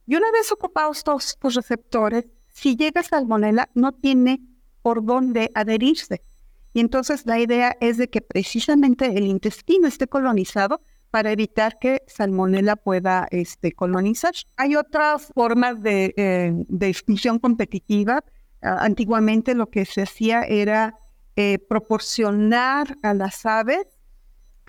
Y 0.07 0.15
una 0.15 0.31
vez 0.31 0.51
ocupados 0.51 1.03
todos 1.03 1.27
estos 1.27 1.55
receptores, 1.55 2.25
si 2.47 2.75
llega 2.75 3.03
salmonella, 3.03 3.69
no 3.75 3.91
tiene 3.91 4.41
por 4.81 5.05
dónde 5.05 5.51
adherirse. 5.53 6.23
Y 6.73 6.79
entonces 6.79 7.25
la 7.25 7.39
idea 7.39 7.75
es 7.79 7.97
de 7.97 8.09
que 8.09 8.21
precisamente 8.21 9.05
el 9.05 9.25
intestino 9.25 9.87
esté 9.87 10.07
colonizado 10.07 10.81
para 11.11 11.31
evitar 11.31 11.77
que 11.79 12.01
salmonella 12.07 12.77
pueda 12.77 13.27
este, 13.31 13.73
colonizar. 13.73 14.33
Hay 14.55 14.75
otras 14.75 15.27
formas 15.35 15.81
de, 15.81 16.13
eh, 16.15 16.53
de 16.67 17.39
competitiva. 17.41 18.23
Ah, 18.61 18.77
antiguamente 18.81 19.53
lo 19.53 19.69
que 19.69 19.85
se 19.85 20.03
hacía 20.03 20.43
era 20.43 20.95
eh, 21.35 21.59
proporcionar 21.59 22.95
a 23.03 23.13
las 23.13 23.45
aves 23.45 23.85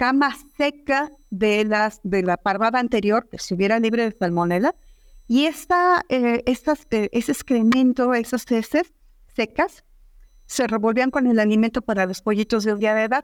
cama 0.02 0.36
seca 0.56 1.12
de, 1.30 1.64
las, 1.64 2.00
de 2.02 2.24
la 2.24 2.36
parvada 2.36 2.80
anterior 2.80 3.28
que 3.28 3.36
estuviera 3.36 3.78
libre 3.78 4.02
de 4.02 4.10
salmonella 4.10 4.74
y 5.28 5.44
esta, 5.44 6.04
eh, 6.08 6.42
estas, 6.44 6.88
ese 6.90 7.30
excremento, 7.30 8.12
esas 8.12 8.50
heces 8.50 8.92
secas, 9.36 9.84
se 10.46 10.66
revolvían 10.66 11.12
con 11.12 11.28
el 11.28 11.38
alimento 11.38 11.82
para 11.82 12.04
los 12.04 12.20
pollitos 12.20 12.64
de 12.64 12.72
un 12.72 12.80
día 12.80 12.96
de 12.96 13.04
edad. 13.04 13.22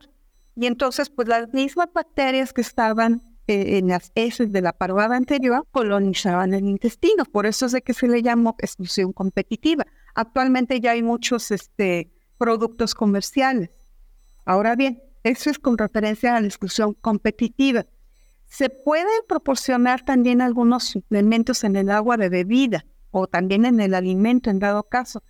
Y 0.54 0.66
entonces, 0.66 1.10
pues 1.10 1.26
las 1.26 1.52
mismas 1.52 1.88
bacterias 1.92 2.52
que 2.52 2.60
estaban 2.60 3.22
eh, 3.48 3.78
en 3.78 3.88
las 3.88 4.12
heces 4.14 4.52
de 4.52 4.60
la 4.62 4.72
parvada 4.72 5.16
anterior 5.16 5.66
colonizaban 5.72 6.54
el 6.54 6.64
intestino. 6.64 7.24
Por 7.24 7.46
eso 7.46 7.66
es 7.66 7.72
de 7.72 7.82
que 7.82 7.92
se 7.92 8.06
le 8.06 8.22
llamó 8.22 8.54
exclusión 8.60 9.12
competitiva. 9.12 9.84
Actualmente 10.14 10.80
ya 10.80 10.92
hay 10.92 11.02
muchos 11.02 11.50
este, 11.50 12.12
productos 12.38 12.94
comerciales. 12.94 13.70
Ahora 14.44 14.76
bien, 14.76 15.02
eso 15.22 15.50
es 15.50 15.58
con 15.58 15.78
referencia 15.78 16.36
a 16.36 16.40
la 16.40 16.46
exclusión 16.46 16.94
competitiva. 16.94 17.86
Se 18.46 18.70
pueden 18.70 19.06
proporcionar 19.28 20.04
también 20.04 20.40
algunos 20.40 20.84
suplementos 20.84 21.64
en 21.64 21.74
el 21.76 21.90
agua 21.90 22.16
de 22.16 22.28
bebida 22.28 22.86
o 23.10 23.26
también 23.26 23.66
en 23.66 23.80
el 23.80 23.94
alimento 23.94 24.50
en 24.50 24.58
dado 24.58 24.82
caso. 24.84 25.22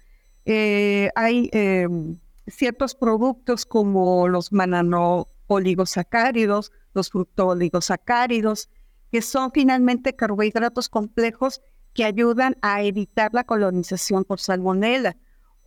Eh, 0.45 1.11
hay 1.15 1.49
em, 1.53 2.19
ciertos 2.47 2.95
productos 2.95 3.67
como 3.67 4.29
los 4.29 4.53
manano-oligosacáridos, 4.53 6.73
los 6.95 7.11
fructooligosacáridos, 7.11 8.71
que 9.11 9.23
son 9.23 9.51
finalmente 9.53 10.15
carbohidratos 10.15 10.89
complejos 10.89 11.61
que 11.95 12.05
ayudan 12.05 12.57
a 12.63 12.83
evitar 12.83 13.35
la 13.35 13.45
colonización 13.45 14.25
por 14.25 14.41
salmonela. 14.41 15.17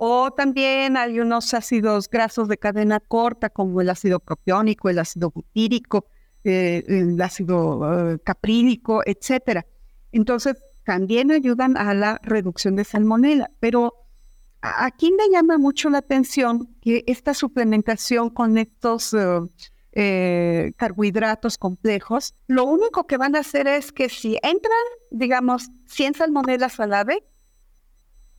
O 0.03 0.31
también 0.31 0.97
hay 0.97 1.19
unos 1.19 1.53
ácidos 1.53 2.09
grasos 2.09 2.47
de 2.47 2.57
cadena 2.57 2.99
corta 2.99 3.51
como 3.51 3.81
el 3.81 3.89
ácido 3.91 4.19
propiónico, 4.19 4.89
el 4.89 4.97
ácido 4.97 5.29
butírico, 5.29 6.07
eh, 6.43 6.83
el 6.87 7.21
ácido 7.21 7.77
uh, 7.77 8.17
caprílico, 8.23 9.03
etcétera. 9.05 9.63
Entonces, 10.11 10.55
también 10.85 11.29
ayudan 11.29 11.77
a 11.77 11.93
la 11.93 12.19
reducción 12.23 12.75
de 12.75 12.83
salmonela, 12.83 13.51
pero 13.59 13.93
Aquí 14.63 15.11
me 15.11 15.27
llama 15.31 15.57
mucho 15.57 15.89
la 15.89 15.97
atención 15.97 16.75
que 16.81 17.03
esta 17.07 17.33
suplementación 17.33 18.29
con 18.29 18.59
estos 18.59 19.11
eh, 19.15 19.39
eh, 19.93 20.73
carbohidratos 20.77 21.57
complejos, 21.57 22.35
lo 22.45 22.65
único 22.65 23.07
que 23.07 23.17
van 23.17 23.35
a 23.35 23.39
hacer 23.39 23.67
es 23.67 23.91
que 23.91 24.07
si 24.07 24.37
entran, 24.43 24.85
digamos, 25.09 25.69
100 25.87 26.13
salmonelas 26.13 26.79
al 26.79 26.93
ave, 26.93 27.23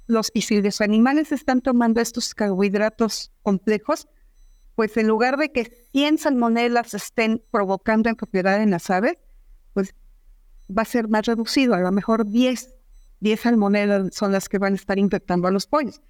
los, 0.06 0.30
y 0.34 0.42
si 0.42 0.60
los 0.60 0.80
animales 0.80 1.32
están 1.32 1.60
tomando 1.60 2.00
estos 2.00 2.34
carbohidratos 2.34 3.32
complejos, 3.42 4.08
pues 4.74 4.96
en 4.96 5.06
lugar 5.06 5.36
de 5.36 5.52
que 5.52 5.64
100 5.92 6.18
salmonelas 6.18 6.94
estén 6.94 7.42
provocando 7.50 8.08
en 8.08 8.16
propiedad 8.16 8.62
en 8.62 8.70
las 8.70 8.90
aves, 8.90 9.18
pues 9.74 9.94
va 10.76 10.82
a 10.82 10.86
ser 10.86 11.08
más 11.08 11.26
reducido, 11.26 11.74
a 11.74 11.80
lo 11.80 11.92
mejor 11.92 12.26
10, 12.26 12.74
10 13.20 13.40
salmonelas 13.40 14.14
son 14.14 14.32
las 14.32 14.48
que 14.48 14.58
van 14.58 14.72
a 14.72 14.76
estar 14.76 14.98
infectando 14.98 15.48
a 15.48 15.50
los 15.50 15.66
pollos. 15.66 16.00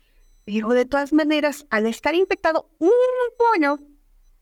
Pero 0.44 0.70
de 0.70 0.84
todas 0.84 1.12
maneras, 1.12 1.66
al 1.70 1.86
estar 1.86 2.14
infectado 2.14 2.70
un 2.78 2.90
pollo, 3.38 3.78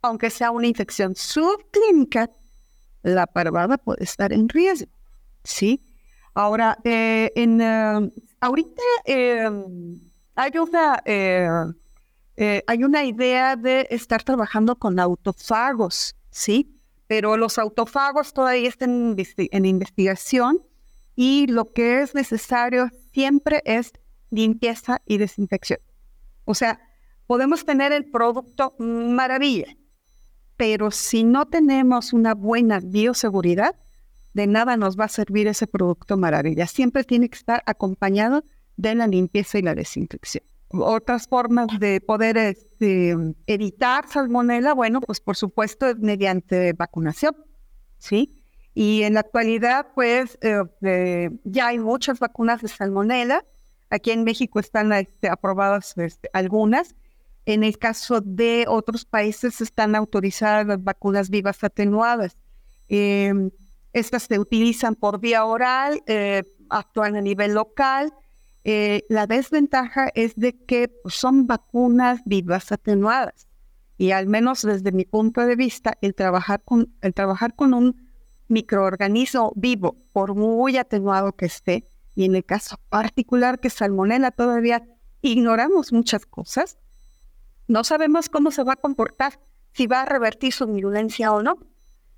aunque 0.02 0.30
sea 0.30 0.50
una 0.50 0.66
infección 0.66 1.14
subclínica, 1.14 2.30
la 3.02 3.26
parvada 3.26 3.78
puede 3.78 4.04
estar 4.04 4.32
en 4.32 4.48
riesgo. 4.48 4.90
¿Sí? 5.44 5.82
Ahora, 6.34 6.78
eh, 6.84 7.32
en, 7.34 7.60
eh, 7.60 8.10
ahorita 8.40 8.82
em, 9.04 10.00
hay, 10.34 10.52
una, 10.58 11.02
eh, 11.04 12.62
hay 12.66 12.84
una 12.84 13.04
idea 13.04 13.56
de 13.56 13.86
estar 13.90 14.22
trabajando 14.22 14.76
con 14.76 14.98
autofagos, 14.98 16.16
¿sí? 16.30 16.76
Pero 17.06 17.36
los 17.36 17.58
autofagos 17.58 18.32
todavía 18.32 18.68
están 18.68 19.16
en 19.36 19.64
investigación 19.64 20.62
y 21.16 21.46
lo 21.48 21.72
que 21.72 22.02
es 22.02 22.14
necesario 22.14 22.88
siempre 23.12 23.62
es 23.64 23.92
limpieza 24.30 25.02
y 25.06 25.18
desinfección. 25.18 25.80
O 26.44 26.54
sea, 26.54 26.80
podemos 27.26 27.64
tener 27.64 27.92
el 27.92 28.10
producto 28.10 28.74
maravilla, 28.78 29.76
pero 30.56 30.90
si 30.90 31.24
no 31.24 31.46
tenemos 31.46 32.12
una 32.12 32.34
buena 32.34 32.80
bioseguridad, 32.80 33.74
de 34.34 34.46
nada 34.46 34.76
nos 34.76 34.98
va 34.98 35.04
a 35.04 35.08
servir 35.08 35.46
ese 35.46 35.66
producto 35.66 36.16
maravilla. 36.16 36.66
Siempre 36.66 37.04
tiene 37.04 37.28
que 37.28 37.36
estar 37.36 37.62
acompañado 37.66 38.44
de 38.76 38.94
la 38.94 39.06
limpieza 39.06 39.58
y 39.58 39.62
la 39.62 39.74
desinfección. 39.74 40.44
Otras 40.68 41.26
formas 41.26 41.66
de 41.80 42.00
poder 42.00 42.36
este, 42.36 43.16
evitar 43.46 44.08
salmonela, 44.08 44.72
bueno, 44.72 45.00
pues 45.00 45.20
por 45.20 45.36
supuesto 45.36 45.88
es 45.88 45.98
mediante 45.98 46.72
vacunación, 46.74 47.34
¿sí? 47.98 48.40
Y 48.72 49.02
en 49.02 49.14
la 49.14 49.20
actualidad, 49.20 49.88
pues 49.94 50.38
eh, 50.42 50.62
eh, 50.82 51.30
ya 51.42 51.68
hay 51.68 51.80
muchas 51.80 52.20
vacunas 52.20 52.62
de 52.62 52.68
salmonela 52.68 53.44
Aquí 53.90 54.12
en 54.12 54.22
México 54.22 54.60
están 54.60 54.92
este, 54.92 55.28
aprobadas 55.28 55.98
este, 55.98 56.30
algunas. 56.32 56.94
En 57.44 57.64
el 57.64 57.76
caso 57.78 58.20
de 58.20 58.66
otros 58.68 59.04
países 59.04 59.60
están 59.60 59.96
autorizadas 59.96 60.66
las 60.66 60.82
vacunas 60.82 61.28
vivas 61.28 61.62
atenuadas. 61.64 62.36
Em, 62.88 63.50
Estas 63.92 64.24
se 64.24 64.38
utilizan 64.38 64.94
por 64.94 65.20
vía 65.20 65.44
oral, 65.44 66.02
eh, 66.06 66.42
actúan 66.68 67.16
a 67.16 67.20
nivel 67.20 67.54
local. 67.54 68.12
Eh, 68.64 69.04
la 69.08 69.26
desventaja 69.26 70.10
es 70.14 70.36
de 70.36 70.52
que 70.64 70.88
pues, 70.88 71.14
son 71.14 71.46
vacunas 71.46 72.20
vivas 72.24 72.70
atenuadas. 72.72 73.48
Y 73.98 74.12
al 74.12 74.26
menos 74.26 74.62
desde 74.62 74.92
mi 74.92 75.04
punto 75.04 75.42
de 75.42 75.56
vista, 75.56 75.98
el 76.00 76.14
trabajar 76.14 76.62
con, 76.64 76.94
el 77.02 77.12
trabajar 77.12 77.54
con 77.54 77.74
un 77.74 78.08
microorganismo 78.48 79.52
vivo, 79.56 79.96
por 80.12 80.34
muy 80.34 80.76
atenuado 80.76 81.32
que 81.32 81.46
esté, 81.46 81.84
y 82.14 82.24
en 82.24 82.34
el 82.34 82.44
caso 82.44 82.76
particular 82.88 83.60
que 83.60 83.70
salmonella 83.70 84.30
todavía 84.30 84.84
ignoramos 85.22 85.92
muchas 85.92 86.26
cosas, 86.26 86.78
no 87.68 87.84
sabemos 87.84 88.28
cómo 88.28 88.50
se 88.50 88.64
va 88.64 88.72
a 88.72 88.76
comportar, 88.76 89.38
si 89.72 89.86
va 89.86 90.02
a 90.02 90.04
revertir 90.04 90.52
su 90.52 90.66
virulencia 90.66 91.32
o 91.32 91.42
no. 91.42 91.58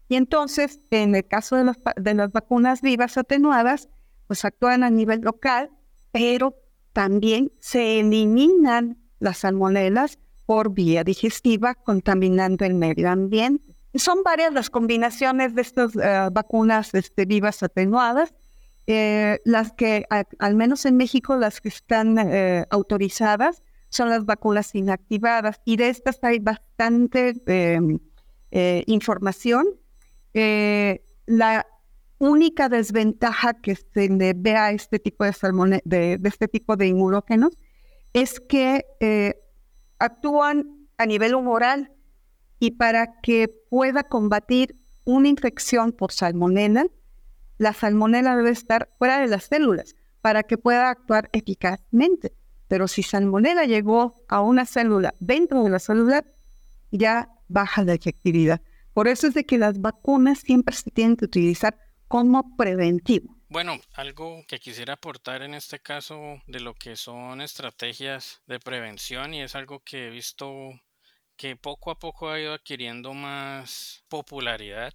Y 0.08 0.16
entonces, 0.16 0.80
en 0.90 1.14
el 1.14 1.26
caso 1.26 1.56
de, 1.56 1.72
de 1.96 2.14
las 2.14 2.32
vacunas 2.32 2.82
vivas 2.82 3.16
atenuadas, 3.16 3.88
pues 4.26 4.44
actúan 4.44 4.82
a 4.82 4.90
nivel 4.90 5.20
local, 5.20 5.70
pero 6.10 6.54
también 6.92 7.52
se 7.60 8.00
eliminan 8.00 8.98
las 9.18 9.38
salmonelas 9.38 10.18
por 10.46 10.74
vía 10.74 11.04
digestiva, 11.04 11.74
contaminando 11.74 12.64
el 12.64 12.74
medio 12.74 13.10
ambiente. 13.10 13.74
Son 13.94 14.22
varias 14.22 14.52
las 14.52 14.70
combinaciones 14.70 15.54
de 15.54 15.62
estas 15.62 15.94
eh, 15.96 16.28
vacunas 16.32 16.94
este, 16.94 17.24
vivas 17.24 17.62
atenuadas. 17.62 18.34
Eh, 18.86 19.38
las 19.44 19.72
que, 19.72 20.04
al 20.38 20.54
menos 20.56 20.84
en 20.86 20.96
México, 20.96 21.36
las 21.36 21.60
que 21.60 21.68
están 21.68 22.18
eh, 22.18 22.66
autorizadas 22.70 23.62
son 23.90 24.08
las 24.08 24.24
vacunas 24.24 24.74
inactivadas 24.74 25.60
y 25.64 25.76
de 25.76 25.90
estas 25.90 26.18
hay 26.22 26.40
bastante 26.40 27.34
em, 27.46 27.98
información. 28.86 29.66
La 30.34 31.66
única 32.18 32.68
desventaja 32.68 33.54
que 33.54 33.76
se 33.76 34.08
le 34.08 34.34
ve 34.34 34.56
a 34.56 34.70
este 34.70 34.98
tipo 34.98 35.24
de, 35.24 35.82
de, 35.84 36.18
de 36.18 36.28
este 36.28 36.48
tipo 36.48 36.76
de 36.76 36.86
inmunógenos 36.86 37.58
es 38.12 38.40
que 38.40 38.84
actúan 39.98 40.88
a 40.98 41.06
nivel 41.06 41.34
humoral 41.34 41.92
y 42.58 42.72
para 42.72 43.20
que 43.20 43.48
pueda 43.70 44.04
combatir 44.04 44.76
una 45.04 45.28
infección 45.28 45.92
por 45.92 46.12
salmonella, 46.12 46.86
la 47.58 47.72
salmonella 47.72 48.36
debe 48.36 48.50
estar 48.50 48.88
fuera 48.98 49.20
de 49.20 49.28
las 49.28 49.44
células 49.44 49.96
para 50.20 50.42
que 50.44 50.58
pueda 50.58 50.90
actuar 50.90 51.28
eficazmente. 51.32 52.32
Pero 52.68 52.88
si 52.88 53.02
salmonella 53.02 53.64
llegó 53.64 54.24
a 54.28 54.40
una 54.40 54.64
célula 54.64 55.14
dentro 55.20 55.62
de 55.64 55.70
la 55.70 55.78
célula, 55.78 56.24
ya 56.90 57.28
baja 57.48 57.84
la 57.84 57.94
efectividad. 57.94 58.62
Por 58.94 59.08
eso 59.08 59.26
es 59.26 59.34
de 59.34 59.44
que 59.44 59.58
las 59.58 59.80
vacunas 59.80 60.40
siempre 60.40 60.76
se 60.76 60.90
tienen 60.90 61.16
que 61.16 61.24
utilizar 61.24 61.78
como 62.08 62.56
preventivo. 62.56 63.36
Bueno, 63.48 63.80
algo 63.94 64.44
que 64.48 64.58
quisiera 64.58 64.94
aportar 64.94 65.42
en 65.42 65.54
este 65.54 65.78
caso 65.80 66.40
de 66.46 66.60
lo 66.60 66.74
que 66.74 66.96
son 66.96 67.40
estrategias 67.40 68.42
de 68.46 68.60
prevención 68.60 69.34
y 69.34 69.42
es 69.42 69.54
algo 69.54 69.80
que 69.80 70.06
he 70.06 70.10
visto 70.10 70.52
que 71.36 71.56
poco 71.56 71.90
a 71.90 71.98
poco 71.98 72.30
ha 72.30 72.40
ido 72.40 72.54
adquiriendo 72.54 73.14
más 73.14 74.04
popularidad 74.08 74.92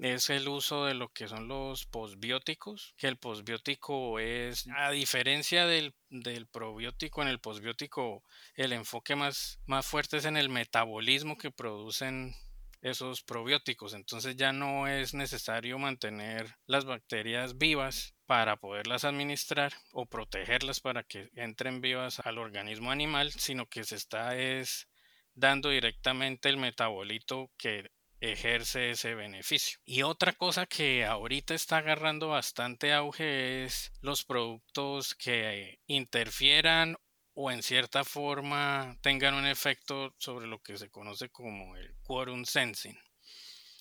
es 0.00 0.30
el 0.30 0.48
uso 0.48 0.86
de 0.86 0.94
lo 0.94 1.12
que 1.12 1.28
son 1.28 1.48
los 1.48 1.84
posbióticos, 1.86 2.94
que 2.96 3.06
el 3.06 3.18
posbiótico 3.18 4.18
es, 4.18 4.66
a 4.76 4.90
diferencia 4.90 5.66
del, 5.66 5.94
del 6.08 6.46
probiótico, 6.46 7.22
en 7.22 7.28
el 7.28 7.40
posbiótico 7.40 8.24
el 8.54 8.72
enfoque 8.72 9.14
más, 9.14 9.60
más 9.66 9.86
fuerte 9.86 10.16
es 10.16 10.24
en 10.24 10.36
el 10.36 10.48
metabolismo 10.48 11.36
que 11.36 11.50
producen 11.50 12.34
esos 12.80 13.22
probióticos. 13.22 13.94
Entonces 13.94 14.36
ya 14.36 14.52
no 14.52 14.86
es 14.86 15.14
necesario 15.14 15.78
mantener 15.78 16.56
las 16.66 16.84
bacterias 16.84 17.58
vivas 17.58 18.14
para 18.26 18.56
poderlas 18.56 19.04
administrar 19.04 19.72
o 19.92 20.06
protegerlas 20.06 20.80
para 20.80 21.02
que 21.02 21.30
entren 21.34 21.80
vivas 21.80 22.20
al 22.20 22.38
organismo 22.38 22.90
animal, 22.90 23.32
sino 23.32 23.66
que 23.66 23.84
se 23.84 23.96
está 23.96 24.36
es 24.36 24.88
dando 25.34 25.70
directamente 25.70 26.48
el 26.48 26.56
metabolito 26.56 27.50
que 27.56 27.90
ejerce 28.20 28.90
ese 28.90 29.14
beneficio. 29.14 29.78
Y 29.84 30.02
otra 30.02 30.32
cosa 30.32 30.66
que 30.66 31.04
ahorita 31.04 31.54
está 31.54 31.78
agarrando 31.78 32.28
bastante 32.28 32.92
auge 32.92 33.64
es 33.64 33.92
los 34.00 34.24
productos 34.24 35.14
que 35.14 35.80
interfieran 35.86 36.96
o 37.34 37.50
en 37.50 37.62
cierta 37.62 38.04
forma 38.04 38.98
tengan 39.02 39.34
un 39.34 39.46
efecto 39.46 40.14
sobre 40.18 40.46
lo 40.46 40.62
que 40.62 40.76
se 40.76 40.90
conoce 40.90 41.30
como 41.30 41.76
el 41.76 41.94
quorum 42.02 42.44
sensing, 42.44 42.98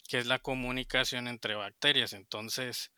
que 0.07 0.19
es 0.19 0.25
la 0.25 0.39
comunicación 0.39 1.27
entre 1.27 1.55
bacterias. 1.55 2.13
Entonces, 2.13 2.91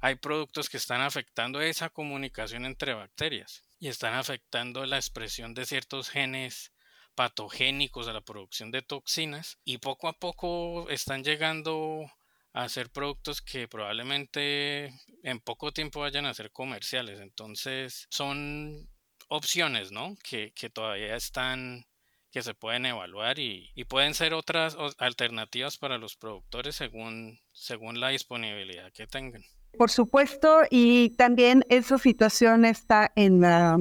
hay 0.00 0.14
productos 0.16 0.68
que 0.68 0.78
están 0.78 1.00
afectando 1.00 1.60
esa 1.60 1.90
comunicación 1.90 2.64
entre 2.64 2.94
bacterias 2.94 3.64
y 3.78 3.88
están 3.88 4.14
afectando 4.14 4.86
la 4.86 4.96
expresión 4.96 5.54
de 5.54 5.66
ciertos 5.66 6.08
genes 6.08 6.72
patogénicos 7.14 8.08
a 8.08 8.12
la 8.12 8.22
producción 8.22 8.70
de 8.70 8.82
toxinas 8.82 9.58
y 9.64 9.78
poco 9.78 10.08
a 10.08 10.14
poco 10.14 10.88
están 10.88 11.22
llegando 11.22 12.10
a 12.52 12.68
ser 12.68 12.90
productos 12.90 13.42
que 13.42 13.68
probablemente 13.68 14.92
en 15.22 15.40
poco 15.40 15.72
tiempo 15.72 16.00
vayan 16.00 16.26
a 16.26 16.34
ser 16.34 16.50
comerciales. 16.50 17.20
Entonces 17.20 18.06
son 18.10 18.88
opciones, 19.30 19.90
¿no? 19.92 20.16
Que, 20.22 20.52
todavía 20.72 21.16
están, 21.16 21.86
que 22.30 22.42
se 22.42 22.52
pueden 22.52 22.84
evaluar 22.84 23.38
y, 23.38 23.72
pueden 23.88 24.12
ser 24.12 24.34
otras 24.34 24.76
alternativas 24.98 25.78
para 25.78 25.96
los 25.96 26.16
productores 26.16 26.76
según, 26.76 27.38
según 27.52 27.98
la 27.98 28.08
disponibilidad 28.08 28.92
que 28.92 29.06
tengan. 29.06 29.42
Por 29.78 29.90
supuesto, 29.90 30.62
y 30.68 31.10
también 31.10 31.64
esa 31.68 31.96
situación 31.96 32.64
está 32.64 33.12
en 33.14 33.40
la 33.40 33.78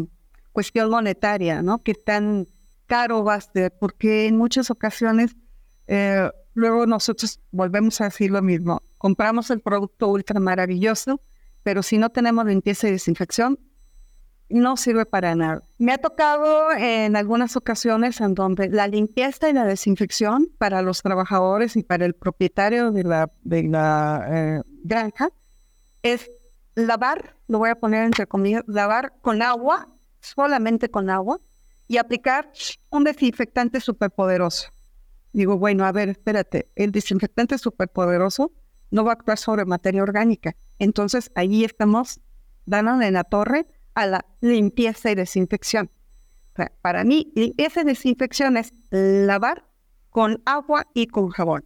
cuestión 0.54 0.90
monetaria, 0.90 1.62
¿no? 1.62 1.82
Que 1.84 1.92
están 1.92 2.48
caro 2.86 3.24
va 3.24 3.36
a 3.36 3.42
ser, 3.42 3.74
porque 3.80 4.28
en 4.28 4.38
muchas 4.38 4.70
ocasiones 4.70 5.36
eh, 5.88 6.30
luego 6.54 6.86
nosotros 6.86 7.40
volvemos 7.52 8.00
a 8.02 8.06
decir 8.06 8.30
lo 8.30 8.42
mismo, 8.42 8.82
compramos 8.98 9.50
el 9.50 9.62
producto 9.62 10.08
ultra 10.10 10.40
maravilloso, 10.40 11.22
pero 11.64 11.82
si 11.82 11.98
no 11.98 12.10
tenemos 12.10 12.46
limpieza 12.46 12.88
y 12.88 12.92
desinfección, 12.92 13.60
no 14.50 14.78
sirve 14.78 15.06
para 15.06 15.36
nada. 15.36 15.64
Me 15.78 15.94
ha 15.94 15.98
tocado 15.98 16.72
en 16.72 17.16
algunas 17.16 17.56
ocasiones 17.56 18.20
en 18.20 18.34
donde 18.34 18.70
la 18.70 18.88
limpieza 18.88 19.50
y 19.50 19.54
la 19.54 19.66
desinfección 19.66 20.50
para 20.58 20.82
los 20.82 21.02
trabajadores 21.02 21.76
y 21.76 21.84
para 21.84 22.06
el 22.06 22.16
propietario 22.16 22.92
de 22.92 23.04
la, 23.04 23.32
de 23.44 23.64
la 23.64 24.28
eh, 24.30 24.62
granja 24.84 25.30
es 26.02 26.32
lavar, 26.76 27.36
lo 27.48 27.60
voy 27.60 27.70
a 27.70 27.76
poner 27.76 28.06
entre 28.06 28.26
comillas, 28.26 28.64
lavar 28.68 29.14
con 29.22 29.42
agua, 29.42 29.88
solamente 30.22 30.90
con 30.90 31.10
agua, 31.10 31.40
y 31.88 31.98
aplicar 31.98 32.52
un 32.90 33.04
desinfectante 33.04 33.80
superpoderoso. 33.82 34.70
Digo, 35.34 35.58
bueno, 35.58 35.86
a 35.86 35.92
ver, 35.92 36.10
espérate, 36.10 36.70
el 36.76 36.92
desinfectante 36.92 37.58
superpoderoso 37.58 38.52
no 38.92 39.04
va 39.04 39.12
a 39.12 39.14
actuar 39.14 39.38
sobre 39.38 39.66
materia 39.66 40.02
orgánica. 40.02 40.56
Entonces, 40.80 41.32
ahí 41.36 41.64
estamos 41.64 42.20
dando 42.66 43.02
en 43.02 43.14
la 43.14 43.24
torre 43.24 43.68
a 43.94 44.06
la 44.06 44.26
limpieza 44.42 45.12
y 45.12 45.16
desinfección. 45.16 45.90
para 46.82 47.04
mí, 47.04 47.32
limpieza 47.36 47.82
y 47.82 47.86
desinfección 47.86 48.58
es 48.58 48.74
lavar 48.90 49.66
con 50.10 50.42
agua 50.46 50.88
y 50.94 51.08
con 51.08 51.30
jabón. 51.30 51.66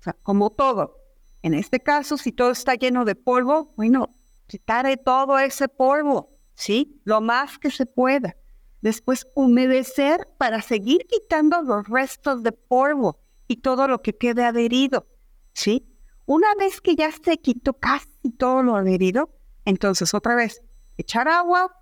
O 0.00 0.02
sea, 0.02 0.16
como 0.22 0.50
todo. 0.50 0.96
En 1.42 1.54
este 1.54 1.80
caso, 1.80 2.16
si 2.16 2.32
todo 2.32 2.50
está 2.50 2.74
lleno 2.74 3.04
de 3.04 3.14
polvo, 3.14 3.72
bueno, 3.76 4.14
quitaré 4.46 4.96
todo 4.96 5.38
ese 5.38 5.68
polvo, 5.68 6.38
¿sí? 6.54 7.00
Lo 7.04 7.20
más 7.20 7.58
que 7.58 7.70
se 7.70 7.86
pueda. 7.86 8.36
Después 8.82 9.26
humedecer 9.34 10.26
para 10.38 10.62
seguir 10.62 11.06
quitando 11.06 11.62
los 11.62 11.86
restos 11.88 12.42
de 12.42 12.52
polvo 12.52 13.20
y 13.46 13.56
todo 13.56 13.88
lo 13.88 14.00
que 14.00 14.16
quede 14.16 14.44
adherido. 14.44 15.06
¿Sí? 15.52 15.86
Una 16.26 16.54
vez 16.54 16.80
que 16.80 16.94
ya 16.94 17.10
se 17.10 17.38
quitó 17.38 17.74
casi 17.74 18.30
todo 18.38 18.62
lo 18.62 18.76
adherido, 18.76 19.30
entonces 19.64 20.14
otra 20.14 20.36
vez 20.36 20.62
echar 21.00 21.28
agua, 21.28 21.74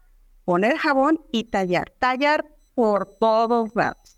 poner 0.45 0.77
jabón 0.79 1.21
y 1.33 1.45
tallar. 1.45 1.93
Tallar 1.99 2.47
por 2.75 3.07
todos 3.19 3.75
lados. 3.75 4.17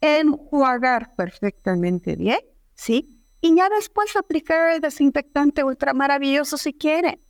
Enjuagar 0.00 1.14
perfectamente 1.14 2.16
bien, 2.16 2.40
¿sí? 2.74 3.22
Y 3.40 3.56
ya 3.56 3.68
después 3.68 4.16
aplicar 4.16 4.72
el 4.72 4.80
desinfectante 4.80 5.64
ultra 5.64 5.94
maravilloso 5.94 6.56
si 6.56 6.72
quiere. 6.72 7.20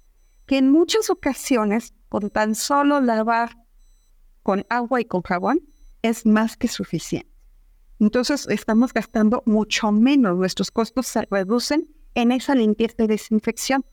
Que 0.46 0.58
en 0.58 0.70
muchas 0.70 1.10
ocasiones, 1.10 1.94
con 2.08 2.30
tan 2.30 2.54
solo 2.54 3.00
lavar 3.00 3.56
con 4.42 4.66
agua 4.68 5.00
y 5.00 5.04
con 5.04 5.22
jabón 5.22 5.60
es 6.02 6.26
más 6.26 6.56
que 6.56 6.68
suficiente. 6.68 7.30
Entonces 8.00 8.46
estamos 8.48 8.92
gastando 8.92 9.42
mucho 9.46 9.92
menos, 9.92 10.36
nuestros 10.36 10.70
costos 10.70 11.06
se 11.06 11.22
reducen 11.30 11.88
en 12.14 12.32
esa 12.32 12.54
limpieza 12.54 13.04
y 13.04 13.06
desinfección. 13.06 13.84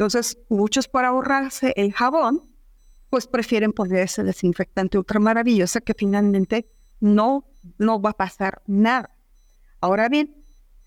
Entonces, 0.00 0.38
muchos 0.48 0.88
para 0.88 1.08
ahorrarse 1.08 1.74
el 1.76 1.92
jabón, 1.92 2.42
pues 3.10 3.26
prefieren 3.26 3.74
poner 3.74 3.98
ese 4.04 4.24
desinfectante 4.24 4.96
ultra 4.96 5.20
maravilloso 5.20 5.82
que 5.82 5.92
finalmente 5.92 6.66
no, 7.00 7.44
no 7.76 8.00
va 8.00 8.10
a 8.10 8.16
pasar 8.16 8.62
nada. 8.66 9.10
Ahora 9.82 10.08
bien, 10.08 10.40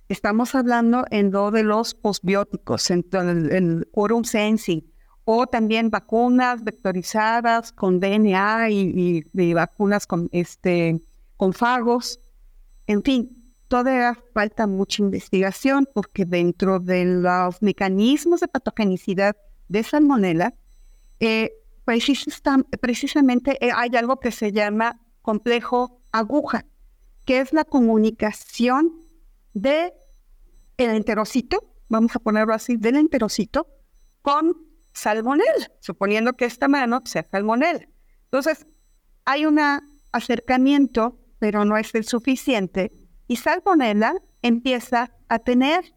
Estamos 0.09 0.53
hablando 0.53 1.05
en 1.11 1.31
lo 1.31 1.49
de 1.49 1.63
los 1.63 1.95
postbióticos, 1.95 2.91
en 2.91 3.05
el, 3.13 3.87
quorum 3.91 4.23
sensing, 4.25 4.85
o 5.23 5.47
también 5.47 5.89
vacunas 5.89 6.63
vectorizadas 6.63 7.71
con 7.71 7.99
DNA 7.99 8.69
y, 8.69 9.53
vacunas 9.53 10.05
con, 10.05 10.29
este, 10.31 11.01
con 11.37 11.53
fagos. 11.53 12.19
En 12.85 13.01
fin, 13.01 13.42
todavía 13.73 14.15
falta 14.35 14.67
mucha 14.67 15.01
investigación 15.01 15.89
porque 15.91 16.25
dentro 16.25 16.79
de 16.79 17.05
los 17.05 17.59
mecanismos 17.63 18.41
de 18.41 18.47
patogenicidad 18.47 19.35
de 19.67 19.81
salmonella, 19.81 20.53
eh, 21.19 21.53
precisamente 21.83 23.57
eh, 23.65 23.71
hay 23.75 23.89
algo 23.95 24.19
que 24.19 24.31
se 24.31 24.51
llama 24.51 25.01
complejo 25.23 26.03
aguja, 26.11 26.67
que 27.25 27.39
es 27.39 27.51
la 27.51 27.63
comunicación 27.63 28.91
de 29.55 29.91
el 30.77 30.91
enterocito, 30.91 31.73
vamos 31.89 32.15
a 32.15 32.19
ponerlo 32.19 32.53
así, 32.53 32.77
del 32.77 32.97
enterocito 32.97 33.65
con 34.21 34.55
salmonel, 34.93 35.71
suponiendo 35.79 36.33
que 36.33 36.45
esta 36.45 36.67
mano 36.67 37.01
sea 37.05 37.23
salmonel. 37.23 37.89
Entonces, 38.25 38.67
hay 39.25 39.47
un 39.47 39.59
acercamiento, 40.11 41.17
pero 41.39 41.65
no 41.65 41.75
es 41.75 41.95
el 41.95 42.03
suficiente, 42.03 42.91
y 43.33 43.35
salmonella 43.35 44.13
empieza 44.43 45.11
a 45.27 45.39
tener, 45.39 45.95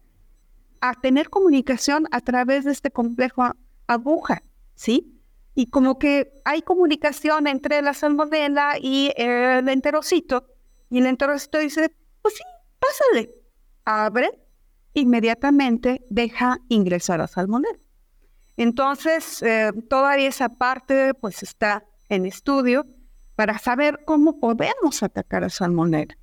a 0.81 0.95
tener 0.95 1.29
comunicación 1.29 2.07
a 2.09 2.19
través 2.19 2.65
de 2.65 2.71
este 2.71 2.89
complejo 2.89 3.51
aguja, 3.85 4.41
¿sí? 4.73 5.21
Y 5.53 5.67
como 5.67 5.99
que 5.99 6.33
hay 6.45 6.63
comunicación 6.63 7.45
entre 7.45 7.83
la 7.83 7.93
salmonella 7.93 8.79
y 8.81 9.13
el 9.17 9.69
enterocito, 9.69 10.47
y 10.89 10.97
el 10.97 11.05
enterocito 11.05 11.59
dice, 11.59 11.95
pues 12.23 12.33
sí, 12.33 12.43
pásale, 12.79 13.29
abre, 13.85 14.31
inmediatamente 14.95 16.03
deja 16.09 16.57
ingresar 16.69 17.21
a 17.21 17.27
salmonella. 17.27 17.77
Entonces, 18.55 19.43
eh, 19.43 19.71
todavía 19.87 20.29
esa 20.29 20.49
parte 20.49 21.13
pues 21.13 21.43
está 21.43 21.85
en 22.09 22.25
estudio 22.25 22.87
para 23.35 23.59
saber 23.59 23.99
cómo 24.05 24.39
podemos 24.39 25.03
atacar 25.03 25.43
a 25.43 25.49
salmonella. 25.49 26.17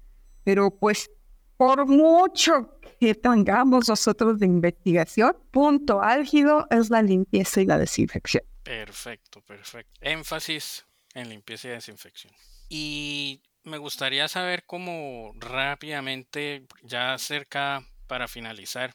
Pero 0.44 0.70
pues 0.70 1.10
por 1.56 1.86
mucho 1.86 2.78
que 3.00 3.14
tengamos 3.14 3.88
nosotros 3.88 4.38
de 4.38 4.46
investigación, 4.46 5.36
punto 5.50 6.02
álgido 6.02 6.66
es 6.70 6.90
la 6.90 7.02
limpieza 7.02 7.60
y 7.60 7.66
la 7.66 7.78
desinfección. 7.78 8.44
Perfecto, 8.62 9.42
perfecto. 9.42 9.92
Énfasis 10.00 10.84
en 11.14 11.28
limpieza 11.28 11.68
y 11.68 11.70
desinfección. 11.72 12.32
Y 12.68 13.42
me 13.62 13.78
gustaría 13.78 14.28
saber 14.28 14.64
cómo 14.66 15.32
rápidamente, 15.36 16.66
ya 16.82 17.16
cerca 17.18 17.86
para 18.06 18.28
finalizar, 18.28 18.94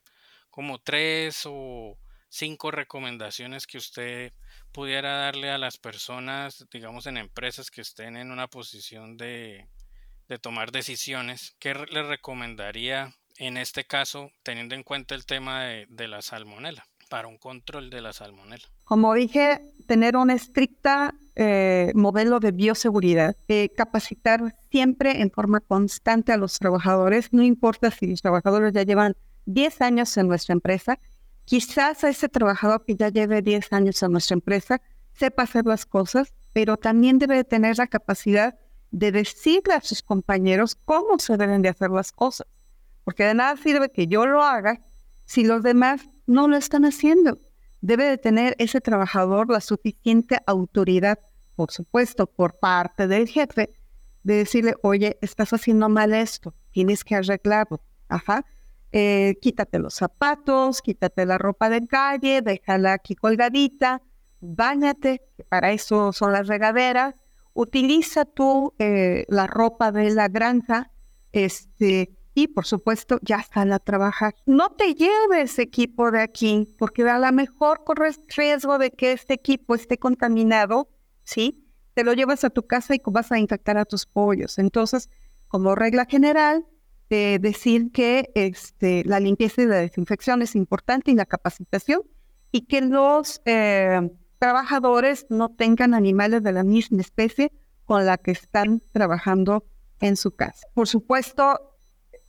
como 0.49 0.79
tres 0.79 1.43
o 1.45 1.97
cinco 2.29 2.71
recomendaciones 2.71 3.65
que 3.65 3.77
usted 3.77 4.33
pudiera 4.71 5.17
darle 5.17 5.49
a 5.49 5.57
las 5.57 5.77
personas, 5.77 6.65
digamos, 6.71 7.07
en 7.07 7.17
empresas 7.17 7.71
que 7.71 7.81
estén 7.81 8.17
en 8.17 8.31
una 8.31 8.47
posición 8.47 9.17
de, 9.17 9.67
tomar 10.37 10.71
decisiones, 10.71 11.55
¿qué 11.59 11.73
le 11.73 12.03
recomendaría 12.03 13.15
en 13.37 13.57
este 13.57 13.85
caso, 13.85 14.31
teniendo 14.43 14.75
en 14.75 14.83
cuenta 14.83 15.15
el 15.15 15.25
tema 15.25 15.63
de, 15.63 16.07
la 16.07 16.21
salmonela, 16.21 16.85
para 17.09 17.27
un 17.27 17.37
control 17.37 17.89
de 17.89 18.01
la 18.01 18.13
salmonela? 18.13 18.63
Como 18.83 19.13
dije, 19.13 19.61
tener 19.87 20.17
un 20.17 20.29
estricta 20.29 21.15
eh, 21.35 21.91
modelo 21.95 22.39
de 22.39 22.51
bioseguridad, 22.51 23.35
eh, 23.47 23.69
capacitar 23.75 24.55
siempre 24.69 25.21
en 25.21 25.31
forma 25.31 25.61
constante 25.61 26.33
a 26.33 26.37
los 26.37 26.59
trabajadores, 26.59 27.31
no 27.31 27.43
importa 27.43 27.89
si 27.89 28.07
los 28.07 28.21
trabajadores 28.21 28.73
ya 28.73 28.83
llevan 28.83 29.15
10 29.45 29.81
años 29.81 30.15
en 30.17 30.27
nuestra 30.27 30.53
empresa, 30.53 30.99
Quizás 31.49 32.03
a 32.03 32.09
ese 32.09 32.29
trabajador 32.29 32.85
que 32.85 32.95
ya 32.95 33.09
lleve 33.09 33.41
10 33.41 33.73
años 33.73 34.03
en 34.03 34.11
nuestra 34.11 34.35
empresa 34.35 34.83
sepa 35.13 35.41
hacer 35.41 35.65
las 35.65 35.87
cosas, 35.87 36.31
pero 36.53 36.77
también 36.77 37.17
debe 37.17 37.43
tener 37.43 37.79
la 37.79 37.87
capacidad 37.87 38.55
de 38.91 39.12
decirle 39.12 39.73
a 39.73 39.82
sus 39.82 40.02
compañeros 40.02 40.75
cómo 40.86 41.19
se 41.19 41.38
deben 41.38 41.62
de 41.62 41.69
hacer 41.69 41.89
las 41.91 42.12
cosas. 42.12 42.47
Porque 43.04 43.23
de 43.23 43.34
nada 43.34 43.58
sirve 43.58 43.91
que 43.91 44.08
yo 44.08 44.25
lo 44.25 44.43
haga 44.43 44.82
si 45.25 45.43
los 45.43 45.63
demás 45.63 46.10
no 46.25 46.47
lo 46.47 46.58
están 46.58 46.86
haciendo. 46.86 47.38
Debe 47.82 48.06
de 48.06 48.17
tener 48.17 48.56
ese 48.60 48.82
trabajador 48.82 49.49
la 49.49 49.62
suficiente 49.62 50.39
autoridad, 50.45 51.19
por 51.56 51.71
supuesto, 51.71 52.28
por 52.28 52.60
parte 52.60 53.08
del 53.08 53.28
jefe, 53.28 53.73
de 54.23 54.36
decirle, 54.36 54.75
oye, 54.82 55.17
estás 55.21 55.54
haciendo 55.54 55.88
mal 55.88 56.13
esto, 56.13 56.54
tienes 56.71 57.04
que 57.04 57.15
arreglarlo. 57.15 57.82
Ajá. 58.10 58.45
Eh, 58.91 59.38
quítate 59.39 59.78
los 59.78 59.93
zapatos, 59.93 60.82
quítate 60.82 61.25
la 61.25 61.38
ropa 61.38 61.69
de 61.69 61.86
calle, 61.86 62.41
déjala 62.41 62.93
aquí 62.93 63.15
colgadita, 63.15 64.02
báñate, 64.41 65.21
que 65.38 65.43
para 65.43 65.71
eso 65.71 66.12
son 66.12 66.34
las 66.34 66.47
regaderas, 66.47 67.13
utiliza 67.60 68.24
tú 68.24 68.74
eh, 68.80 69.26
la 69.28 69.45
ropa 69.45 69.91
de 69.91 70.12
la 70.12 70.30
granja, 70.30 70.91
este, 71.34 72.15
y 72.34 72.48
por 72.48 72.65
supuesto 72.65 73.19
ya 73.22 73.43
sale 73.43 73.74
a 73.74 73.80
trabajar. 73.80 74.34
No 74.45 74.69
te 74.69 74.95
lleves 74.95 75.60
equipo 75.60 76.10
de 76.10 76.22
aquí, 76.22 76.74
porque 76.78 77.04
a 77.10 77.19
lo 77.19 77.30
mejor 77.34 77.84
corres 77.84 78.22
riesgo 78.34 78.78
de 78.78 78.91
que 78.91 79.12
este 79.12 79.34
equipo 79.34 79.76
esté 79.76 79.98
contaminado, 79.98 80.88
¿sí? 81.24 81.65
Te 81.95 82.06
lo 82.06 82.13
llevas 82.13 82.45
a 82.45 82.50
tu 82.50 82.65
casa 82.65 82.95
y 82.95 83.02
vas 83.04 83.30
a 83.34 83.39
infectar 83.39 83.78
a 83.78 83.84
tus 83.84 84.06
pollos. 84.06 84.58
Entonces, 84.58 85.10
como 85.50 85.76
regla 85.76 86.06
general, 86.06 86.65
de 87.10 87.39
decir 87.41 87.91
que 87.91 88.32
este, 88.36 89.04
la 89.04 89.19
limpieza 89.19 89.63
y 89.63 89.65
la 89.65 89.78
desinfección 89.78 90.41
es 90.43 90.56
importante 90.56 91.12
y 91.12 91.15
la 91.15 91.26
capacitación 91.26 92.04
y 92.54 92.62
que 92.67 92.80
los 92.80 93.41
eh, 93.43 94.00
trabajadores 94.39 95.28
no 95.30 95.49
tengan 95.49 95.93
animales 95.93 96.41
de 96.41 96.54
la 96.54 96.63
misma 96.63 97.02
especie 97.02 97.52
con 97.86 98.06
la 98.06 98.17
que 98.17 98.32
están 98.32 98.82
trabajando 98.91 99.65
en 99.99 100.15
su 100.15 100.32
casa. 100.32 100.67
Por 100.73 100.88
supuesto, 100.88 101.75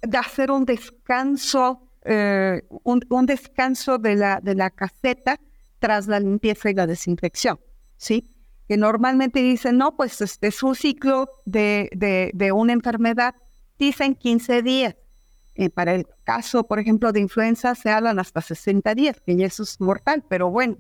de 0.03 0.19
hacer 0.19 0.51
un 0.51 0.65
descanso, 0.65 1.89
eh, 2.05 2.63
un, 2.83 3.27
descanso 3.27 3.99
de 3.99 4.17
la, 4.17 4.41
de 4.43 4.55
la 4.55 4.71
caseta 4.71 5.39
tras 5.79 6.07
la 6.07 6.21
limpieza 6.21 6.71
y 6.71 6.75
la 6.75 6.87
desinfección, 6.87 7.59
¿sí? 7.97 8.35
Que 8.69 8.77
normalmente 8.77 9.41
dicen, 9.41 9.79
no, 9.79 9.97
pues 9.97 10.21
este 10.21 10.49
es 10.49 10.63
un 10.63 10.75
ciclo 10.75 11.29
de, 11.45 11.91
de, 11.93 12.53
una 12.53 12.73
enfermedad 12.73 13.35
dicen 13.79 14.15
15 14.15 14.63
días. 14.63 14.97
Eh, 15.57 15.69
para 15.69 15.95
el 15.95 16.07
caso, 16.25 16.65
por 16.65 16.79
ejemplo, 16.79 17.13
de 17.13 17.21
influenza 17.21 17.75
se 17.75 17.91
hablan 17.91 18.19
hasta 18.19 18.41
60 18.41 18.95
días, 18.95 19.21
que 19.21 19.37
ya 19.37 19.47
eso 19.47 19.63
es 19.63 19.81
mortal, 19.81 20.25
pero 20.29 20.51
bueno. 20.51 20.77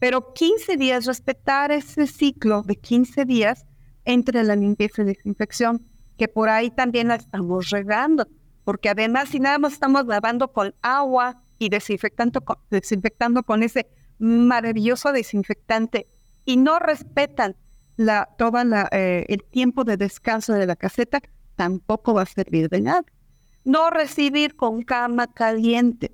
Pero 0.00 0.32
15 0.32 0.76
días, 0.76 1.04
respetar 1.04 1.70
ese 1.70 2.06
ciclo 2.06 2.62
de 2.62 2.74
15 2.74 3.24
días 3.26 3.66
entre 4.04 4.42
la 4.42 4.56
limpieza 4.56 5.02
y 5.02 5.04
desinfección, 5.04 5.86
que 6.16 6.26
por 6.26 6.48
ahí 6.48 6.70
también 6.70 7.08
la 7.08 7.16
estamos 7.16 7.70
regando, 7.70 8.26
porque 8.64 8.88
además 8.88 9.28
si 9.28 9.38
nada 9.38 9.58
más 9.58 9.74
estamos 9.74 10.06
lavando 10.06 10.52
con 10.52 10.74
agua 10.82 11.42
y 11.58 11.68
desinfectando 11.68 12.40
con, 12.40 12.56
desinfectando 12.70 13.42
con 13.42 13.62
ese 13.62 13.86
maravilloso 14.18 15.12
desinfectante 15.12 16.06
y 16.44 16.56
no 16.56 16.78
respetan 16.78 17.56
la, 17.96 18.28
todo 18.38 18.58
eh, 18.92 19.26
el 19.28 19.44
tiempo 19.44 19.84
de 19.84 19.98
descanso 19.98 20.54
de 20.54 20.66
la 20.66 20.76
caseta, 20.76 21.20
tampoco 21.56 22.14
va 22.14 22.22
a 22.22 22.26
servir 22.26 22.70
de 22.70 22.80
nada. 22.80 23.04
No 23.64 23.90
recibir 23.90 24.56
con 24.56 24.82
cama 24.82 25.26
caliente, 25.26 26.12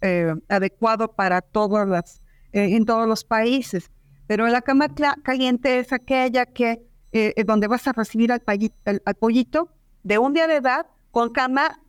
eh, 0.00 0.34
adecuado 0.48 1.12
para 1.12 1.40
todas 1.40 1.86
las, 1.86 2.20
eh, 2.52 2.76
en 2.76 2.84
todos 2.84 3.06
los 3.06 3.24
países. 3.24 3.90
Pero 4.26 4.46
la 4.48 4.62
cama 4.62 4.88
caliente 5.22 5.78
es 5.78 5.92
aquella 5.92 6.46
que, 6.46 6.82
eh, 7.12 7.44
donde 7.46 7.66
vas 7.66 7.86
a 7.88 7.92
recibir 7.92 8.32
al, 8.32 8.42
al, 8.44 9.14
pollito 9.14 9.70
de 10.02 10.18
un 10.18 10.34
día 10.34 10.46
de 10.46 10.56
edad 10.56 10.86
con 11.10 11.30
cama 11.30 11.80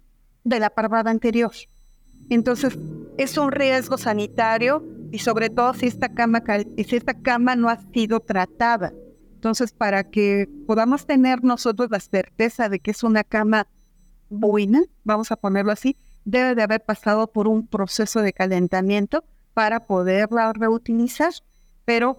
de 0.44 0.60
la 0.60 0.70
parvada 0.70 1.12
anterior. 1.12 1.52
Entonces, 2.30 2.78
es 3.18 3.38
un 3.38 3.52
riesgo 3.52 3.98
sanitario 3.98 4.84
y 5.12 5.20
sobre 5.20 5.50
todo 5.50 5.74
si 5.74 5.88
esta 5.88 6.10
cama, 6.10 6.44
si 6.78 6.96
esta 6.96 7.14
cama 7.14 7.56
no 7.56 7.70
ha 7.70 7.82
sido 7.92 8.20
tratada. 8.20 8.94
Entonces, 9.34 9.72
para 9.72 10.04
que 10.04 10.50
podamos 10.68 11.06
tener 11.06 11.44
nosotros 11.44 11.90
la 11.92 12.00
certeza 12.00 12.70
de 12.70 12.80
que 12.80 12.92
es 12.92 13.04
una 13.04 13.24
cama 13.24 13.68
buena, 14.30 14.82
vamos 15.04 15.32
a 15.32 15.36
ponerlo 15.36 15.72
así, 15.72 15.98
debe 16.26 16.56
de 16.56 16.62
haber 16.62 16.84
pasado 16.84 17.32
por 17.32 17.48
un 17.48 17.68
proceso 17.68 18.22
de 18.22 18.34
calentamiento 18.34 19.24
para 19.60 19.82
poderla 19.86 20.54
reutilizar, 20.54 21.34
pero 21.84 22.16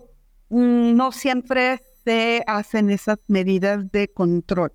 mm, 0.51 0.95
no 0.95 1.11
siempre 1.11 1.81
se 2.05 2.45
hacen 2.47 2.91
esas 2.91 3.17
medidas 3.29 3.91
de 3.93 4.09
control. 4.09 4.75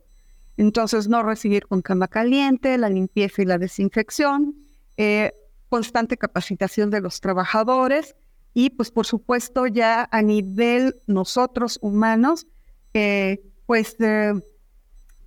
Entonces, 0.58 1.08
no 1.08 1.22
recibir 1.22 1.68
con 1.68 1.84
cama 1.84 2.08
caliente, 2.08 2.76
la 2.80 2.90
limpieza 2.90 3.44
y 3.44 3.46
la 3.46 3.60
desinfección, 3.60 4.56
eh, 4.98 5.32
constante 5.70 6.18
capacitación 6.18 6.90
de 6.90 7.02
los 7.02 7.22
trabajadores, 7.22 8.16
y 8.56 8.72
pues 8.72 8.90
por 8.90 9.06
supuesto 9.06 9.68
ya 9.68 10.10
a 10.12 10.24
nivel 10.24 10.96
nosotros 11.06 11.78
humanos, 11.84 12.48
eh, 12.96 13.44
pues 13.68 13.96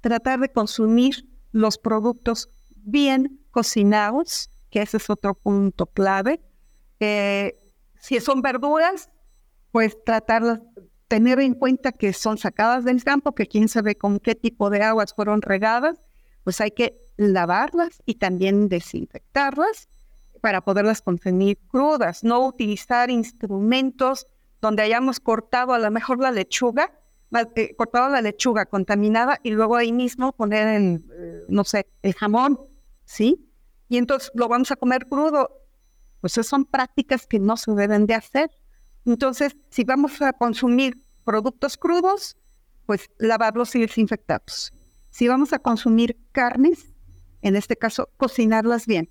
tratar 0.01 0.41
de 0.41 0.49
consumir 0.49 1.24
los 1.53 1.78
productos 1.78 2.51
bien 2.74 3.39
cocinados, 3.53 4.51
que 4.70 4.82
ese 4.82 4.97
es 4.97 5.09
otro 5.09 5.34
punto 5.34 5.86
clave. 5.86 6.41
Si 6.99 8.20
son 8.20 8.42
verduras, 8.42 9.11
pues 9.72 9.96
tratarlas, 10.05 10.61
tener 11.09 11.40
en 11.40 11.55
cuenta 11.55 11.92
que 11.92 12.12
son 12.12 12.38
sacadas 12.38 12.84
del 12.84 13.03
campo, 13.03 13.34
que 13.34 13.46
quién 13.46 13.68
sabe 13.68 13.96
con 13.96 14.20
qué 14.20 14.34
tipo 14.34 14.70
de 14.70 14.82
aguas 14.82 15.14
fueron 15.14 15.42
regadas, 15.42 16.01
pues 16.44 16.61
hay 16.61 16.70
que 16.70 17.01
lavarlas 17.16 18.03
y 18.07 18.14
también 18.14 18.68
desinfectarlas 18.68 19.88
para 20.40 20.61
poderlas 20.61 21.03
consumir 21.03 21.59
crudas, 21.68 22.22
no 22.22 22.46
utilizar 22.46 23.11
instrumentos 23.11 24.26
donde 24.61 24.82
hayamos 24.82 25.20
cortado 25.20 25.72
a 25.72 25.78
lo 25.78 25.90
mejor 25.90 26.20
la 26.20 26.30
lechuga, 26.30 26.92
eh, 27.57 27.74
cortado 27.76 28.09
la 28.09 28.22
lechuga 28.22 28.66
contaminada 28.66 29.40
y 29.42 29.51
luego 29.51 29.76
ahí 29.76 29.92
mismo 29.92 30.32
poner 30.32 30.68
el, 30.68 31.05
eh, 31.12 31.44
no 31.49 31.64
sé, 31.64 31.86
el 32.03 32.14
jamón, 32.14 32.59
¿sí? 33.05 33.51
Y 33.88 33.96
entonces 33.96 34.30
lo 34.34 34.49
vamos 34.49 34.70
a 34.70 34.76
comer 34.76 35.07
crudo. 35.07 35.51
Pues 36.21 36.33
son 36.33 36.64
prácticas 36.64 37.27
que 37.27 37.39
no 37.39 37.57
se 37.57 37.73
deben 37.73 38.07
de 38.07 38.14
hacer. 38.14 38.51
Entonces, 39.05 39.57
si 39.71 39.85
vamos 39.85 40.21
a 40.21 40.33
consumir 40.33 40.99
productos 41.25 41.77
crudos, 41.77 42.37
pues 42.87 43.11
lavarlos 43.19 43.75
y 43.75 43.81
desinfectarlos. 43.81 44.73
Si 45.11 45.29
vamos 45.29 45.53
a 45.53 45.59
consumir 45.59 46.16
carnes, 46.33 46.95
en 47.43 47.57
este 47.57 47.77
caso, 47.77 48.09
cocinarlas 48.16 48.87
bien. 48.87 49.11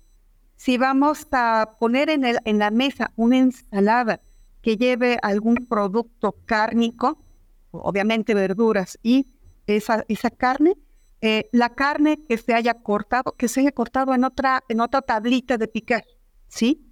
Si 0.56 0.76
vamos 0.76 1.26
a 1.32 1.76
poner 1.78 2.10
en, 2.10 2.24
el, 2.24 2.38
en 2.44 2.58
la 2.58 2.70
mesa 2.70 3.12
una 3.16 3.38
ensalada 3.38 4.20
que 4.62 4.76
lleve 4.76 5.18
algún 5.22 5.66
producto 5.68 6.34
cárnico, 6.44 7.22
obviamente 7.70 8.34
verduras 8.34 8.98
y 9.02 9.28
esa, 9.66 10.04
esa 10.08 10.30
carne, 10.30 10.76
eh, 11.20 11.48
la 11.52 11.70
carne 11.74 12.24
que 12.28 12.38
se 12.38 12.54
haya 12.54 12.74
cortado, 12.74 13.34
que 13.36 13.48
se 13.48 13.60
haya 13.60 13.72
cortado 13.72 14.14
en 14.14 14.24
otra, 14.24 14.62
en 14.68 14.80
otra 14.80 15.02
tablita 15.02 15.56
de 15.58 15.68
picar, 15.68 16.04
¿sí? 16.48 16.87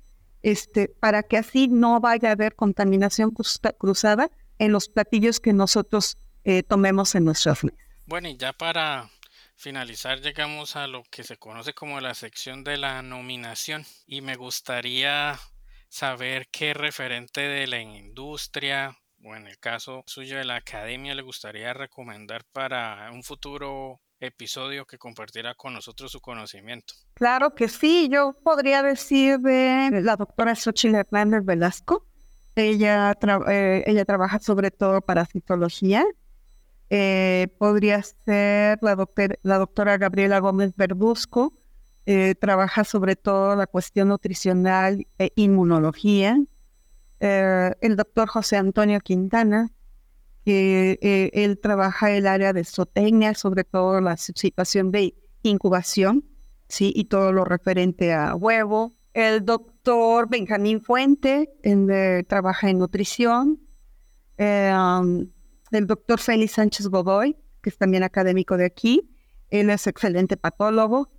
Este, 0.47 0.87
para 0.87 1.25
que 1.25 1.39
así 1.39 1.67
no 1.67 1.99
vaya 1.99 2.29
a 2.29 2.33
haber 2.33 2.55
contaminación 2.55 3.33
cruzada 3.33 4.31
en 4.61 4.71
los 4.71 4.89
platillos 4.89 5.41
que 5.41 5.53
nosotros 5.53 6.19
eh, 6.45 6.63
tomemos 6.63 7.17
en 7.17 7.25
nuestras 7.25 7.65
mesas. 7.65 7.81
Bueno, 8.05 8.29
y 8.29 8.37
ya 8.37 8.53
para 8.53 9.11
finalizar 9.57 10.21
llegamos 10.21 10.77
a 10.77 10.87
lo 10.87 11.03
que 11.11 11.25
se 11.25 11.37
conoce 11.37 11.75
como 11.75 12.01
la 12.01 12.15
sección 12.15 12.63
de 12.63 12.77
la 12.77 13.03
nominación 13.03 13.85
y 14.07 14.21
me 14.21 14.37
gustaría 14.37 15.37
saber 15.89 16.47
qué 16.53 16.75
referente 16.75 17.41
de 17.41 17.67
la 17.67 17.81
industria 17.81 18.97
o 19.25 19.35
en 19.35 19.49
el 19.49 19.59
caso 19.59 20.05
suyo 20.07 20.39
de 20.39 20.45
la 20.45 20.55
academia 20.55 21.17
le 21.17 21.23
gustaría 21.23 21.75
recomendar 21.75 22.45
para 22.53 23.11
un 23.11 23.25
futuro 23.25 24.01
episodio 24.21 24.87
que 24.87 24.99
compartiera 24.99 25.55
con 25.55 25.75
nosotros 25.75 26.13
su 26.13 26.21
conocimiento. 26.21 26.95
Claro 27.15 27.55
que 27.55 27.69
sí, 27.69 28.09
yo 28.11 28.35
podría 28.43 28.83
decir 28.83 29.39
de 29.39 30.01
la 30.03 30.17
doctora 30.17 30.55
Xochitl 30.55 30.97
Hernández 30.97 31.45
Velasco. 31.45 32.07
Ella, 32.55 33.15
eh, 33.49 33.85
ella 33.87 34.05
trabaja 34.05 34.39
sobre 34.39 34.71
todo 34.71 35.03
para 35.03 35.27
citología. 35.27 36.05
Eh, 36.89 37.49
podría 37.59 38.03
ser 38.03 38.79
la 38.81 39.59
doctora 39.59 39.99
Gabriela 39.99 40.39
Gómez 40.39 40.75
Verduzco. 40.77 41.53
Eh, 42.07 42.35
trabaja 42.37 42.85
sobre 42.85 43.17
todo 43.17 43.57
la 43.57 43.67
cuestión 43.67 44.09
nutricional 44.09 45.07
e 45.19 45.33
inmunología. 45.37 46.39
el 47.19 47.97
doctor 47.97 48.29
José 48.29 48.57
Antonio 48.57 49.01
Quintana, 49.01 49.71
que 50.47 51.31
él 51.35 51.59
trabaja 51.59 52.13
el 52.13 52.29
área 52.29 52.53
de 52.53 52.63
zootecnia, 52.63 53.35
sobre 53.35 53.65
todo 53.65 54.01
la 54.01 54.17
situación 54.17 54.93
de 54.93 55.17
incubación, 55.43 56.25
¿sí? 56.69 56.93
y 56.95 57.07
todo 57.07 57.33
lo 57.33 57.45
referente 57.45 58.13
a 58.13 58.33
huevo. 58.37 58.95
El 59.13 59.45
doctor 59.45 60.29
Benjamín 60.31 60.81
Fuente, 60.81 61.51
él, 61.65 62.25
trabaja 62.29 62.71
en 62.71 62.79
nutrición. 62.79 63.61
Eh, 64.39 64.73
um, 64.73 65.29
el 65.73 65.87
doctor 65.89 66.21
Félix 66.21 66.53
Sánchez 66.53 66.87
Godoy, 66.87 67.37
que 67.61 67.71
es 67.71 67.77
también 67.77 68.05
académico 68.05 68.57
de 68.57 68.67
aquí. 68.67 69.11
Él 69.51 69.69
es 69.69 69.89
excelente 69.89 70.37
patólogo. 70.37 71.11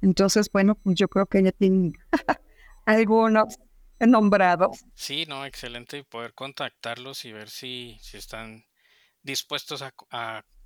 Entonces, 0.00 0.50
bueno, 0.50 0.76
pues 0.76 0.96
yo 0.96 1.06
creo 1.08 1.26
que 1.26 1.42
ya 1.42 1.52
tiene 1.52 1.92
algunos 2.86 3.58
nombrados. 3.98 4.86
Sí, 4.94 5.26
no, 5.28 5.44
excelente 5.44 6.02
poder 6.04 6.32
contactarlos 6.32 7.26
y 7.26 7.32
ver 7.32 7.50
si, 7.50 7.98
si 8.00 8.16
están 8.16 8.64
dispuestos 9.22 9.82
a, 9.82 9.92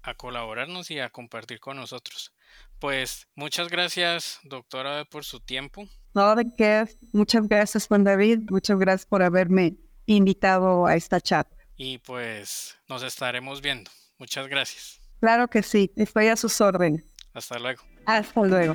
a 0.05 0.14
colaborarnos 0.14 0.90
y 0.90 1.00
a 1.00 1.11
compartir 1.11 1.61
con 1.61 1.76
nosotros. 1.76 2.32
Pues 2.78 3.26
muchas 3.34 3.68
gracias, 3.68 4.38
doctora, 4.44 5.05
por 5.07 5.24
su 5.24 5.40
tiempo. 5.40 5.88
No, 6.14 6.36
de 6.36 6.46
qué. 6.57 6.86
Muchas 7.12 7.48
gracias, 7.48 7.88
Juan 7.88 8.05
David. 8.05 8.40
Muchas 8.50 8.78
gracias 8.78 9.07
por 9.07 9.22
haberme 9.22 9.76
invitado 10.07 10.86
a 10.86 10.94
esta 10.94 11.20
chat. 11.20 11.48
Y 11.76 11.98
pues 11.98 12.76
nos 12.88 13.02
estaremos 13.02 13.61
viendo. 13.62 13.90
Muchas 14.18 14.46
gracias. 14.46 15.00
Claro 15.20 15.48
que 15.48 15.62
sí. 15.62 15.90
Estoy 15.96 16.28
a 16.28 16.36
sus 16.36 16.61
órdenes. 16.61 17.05
Hasta 17.32 17.59
luego. 17.59 17.82
Hasta 18.07 18.42
luego. 18.42 18.74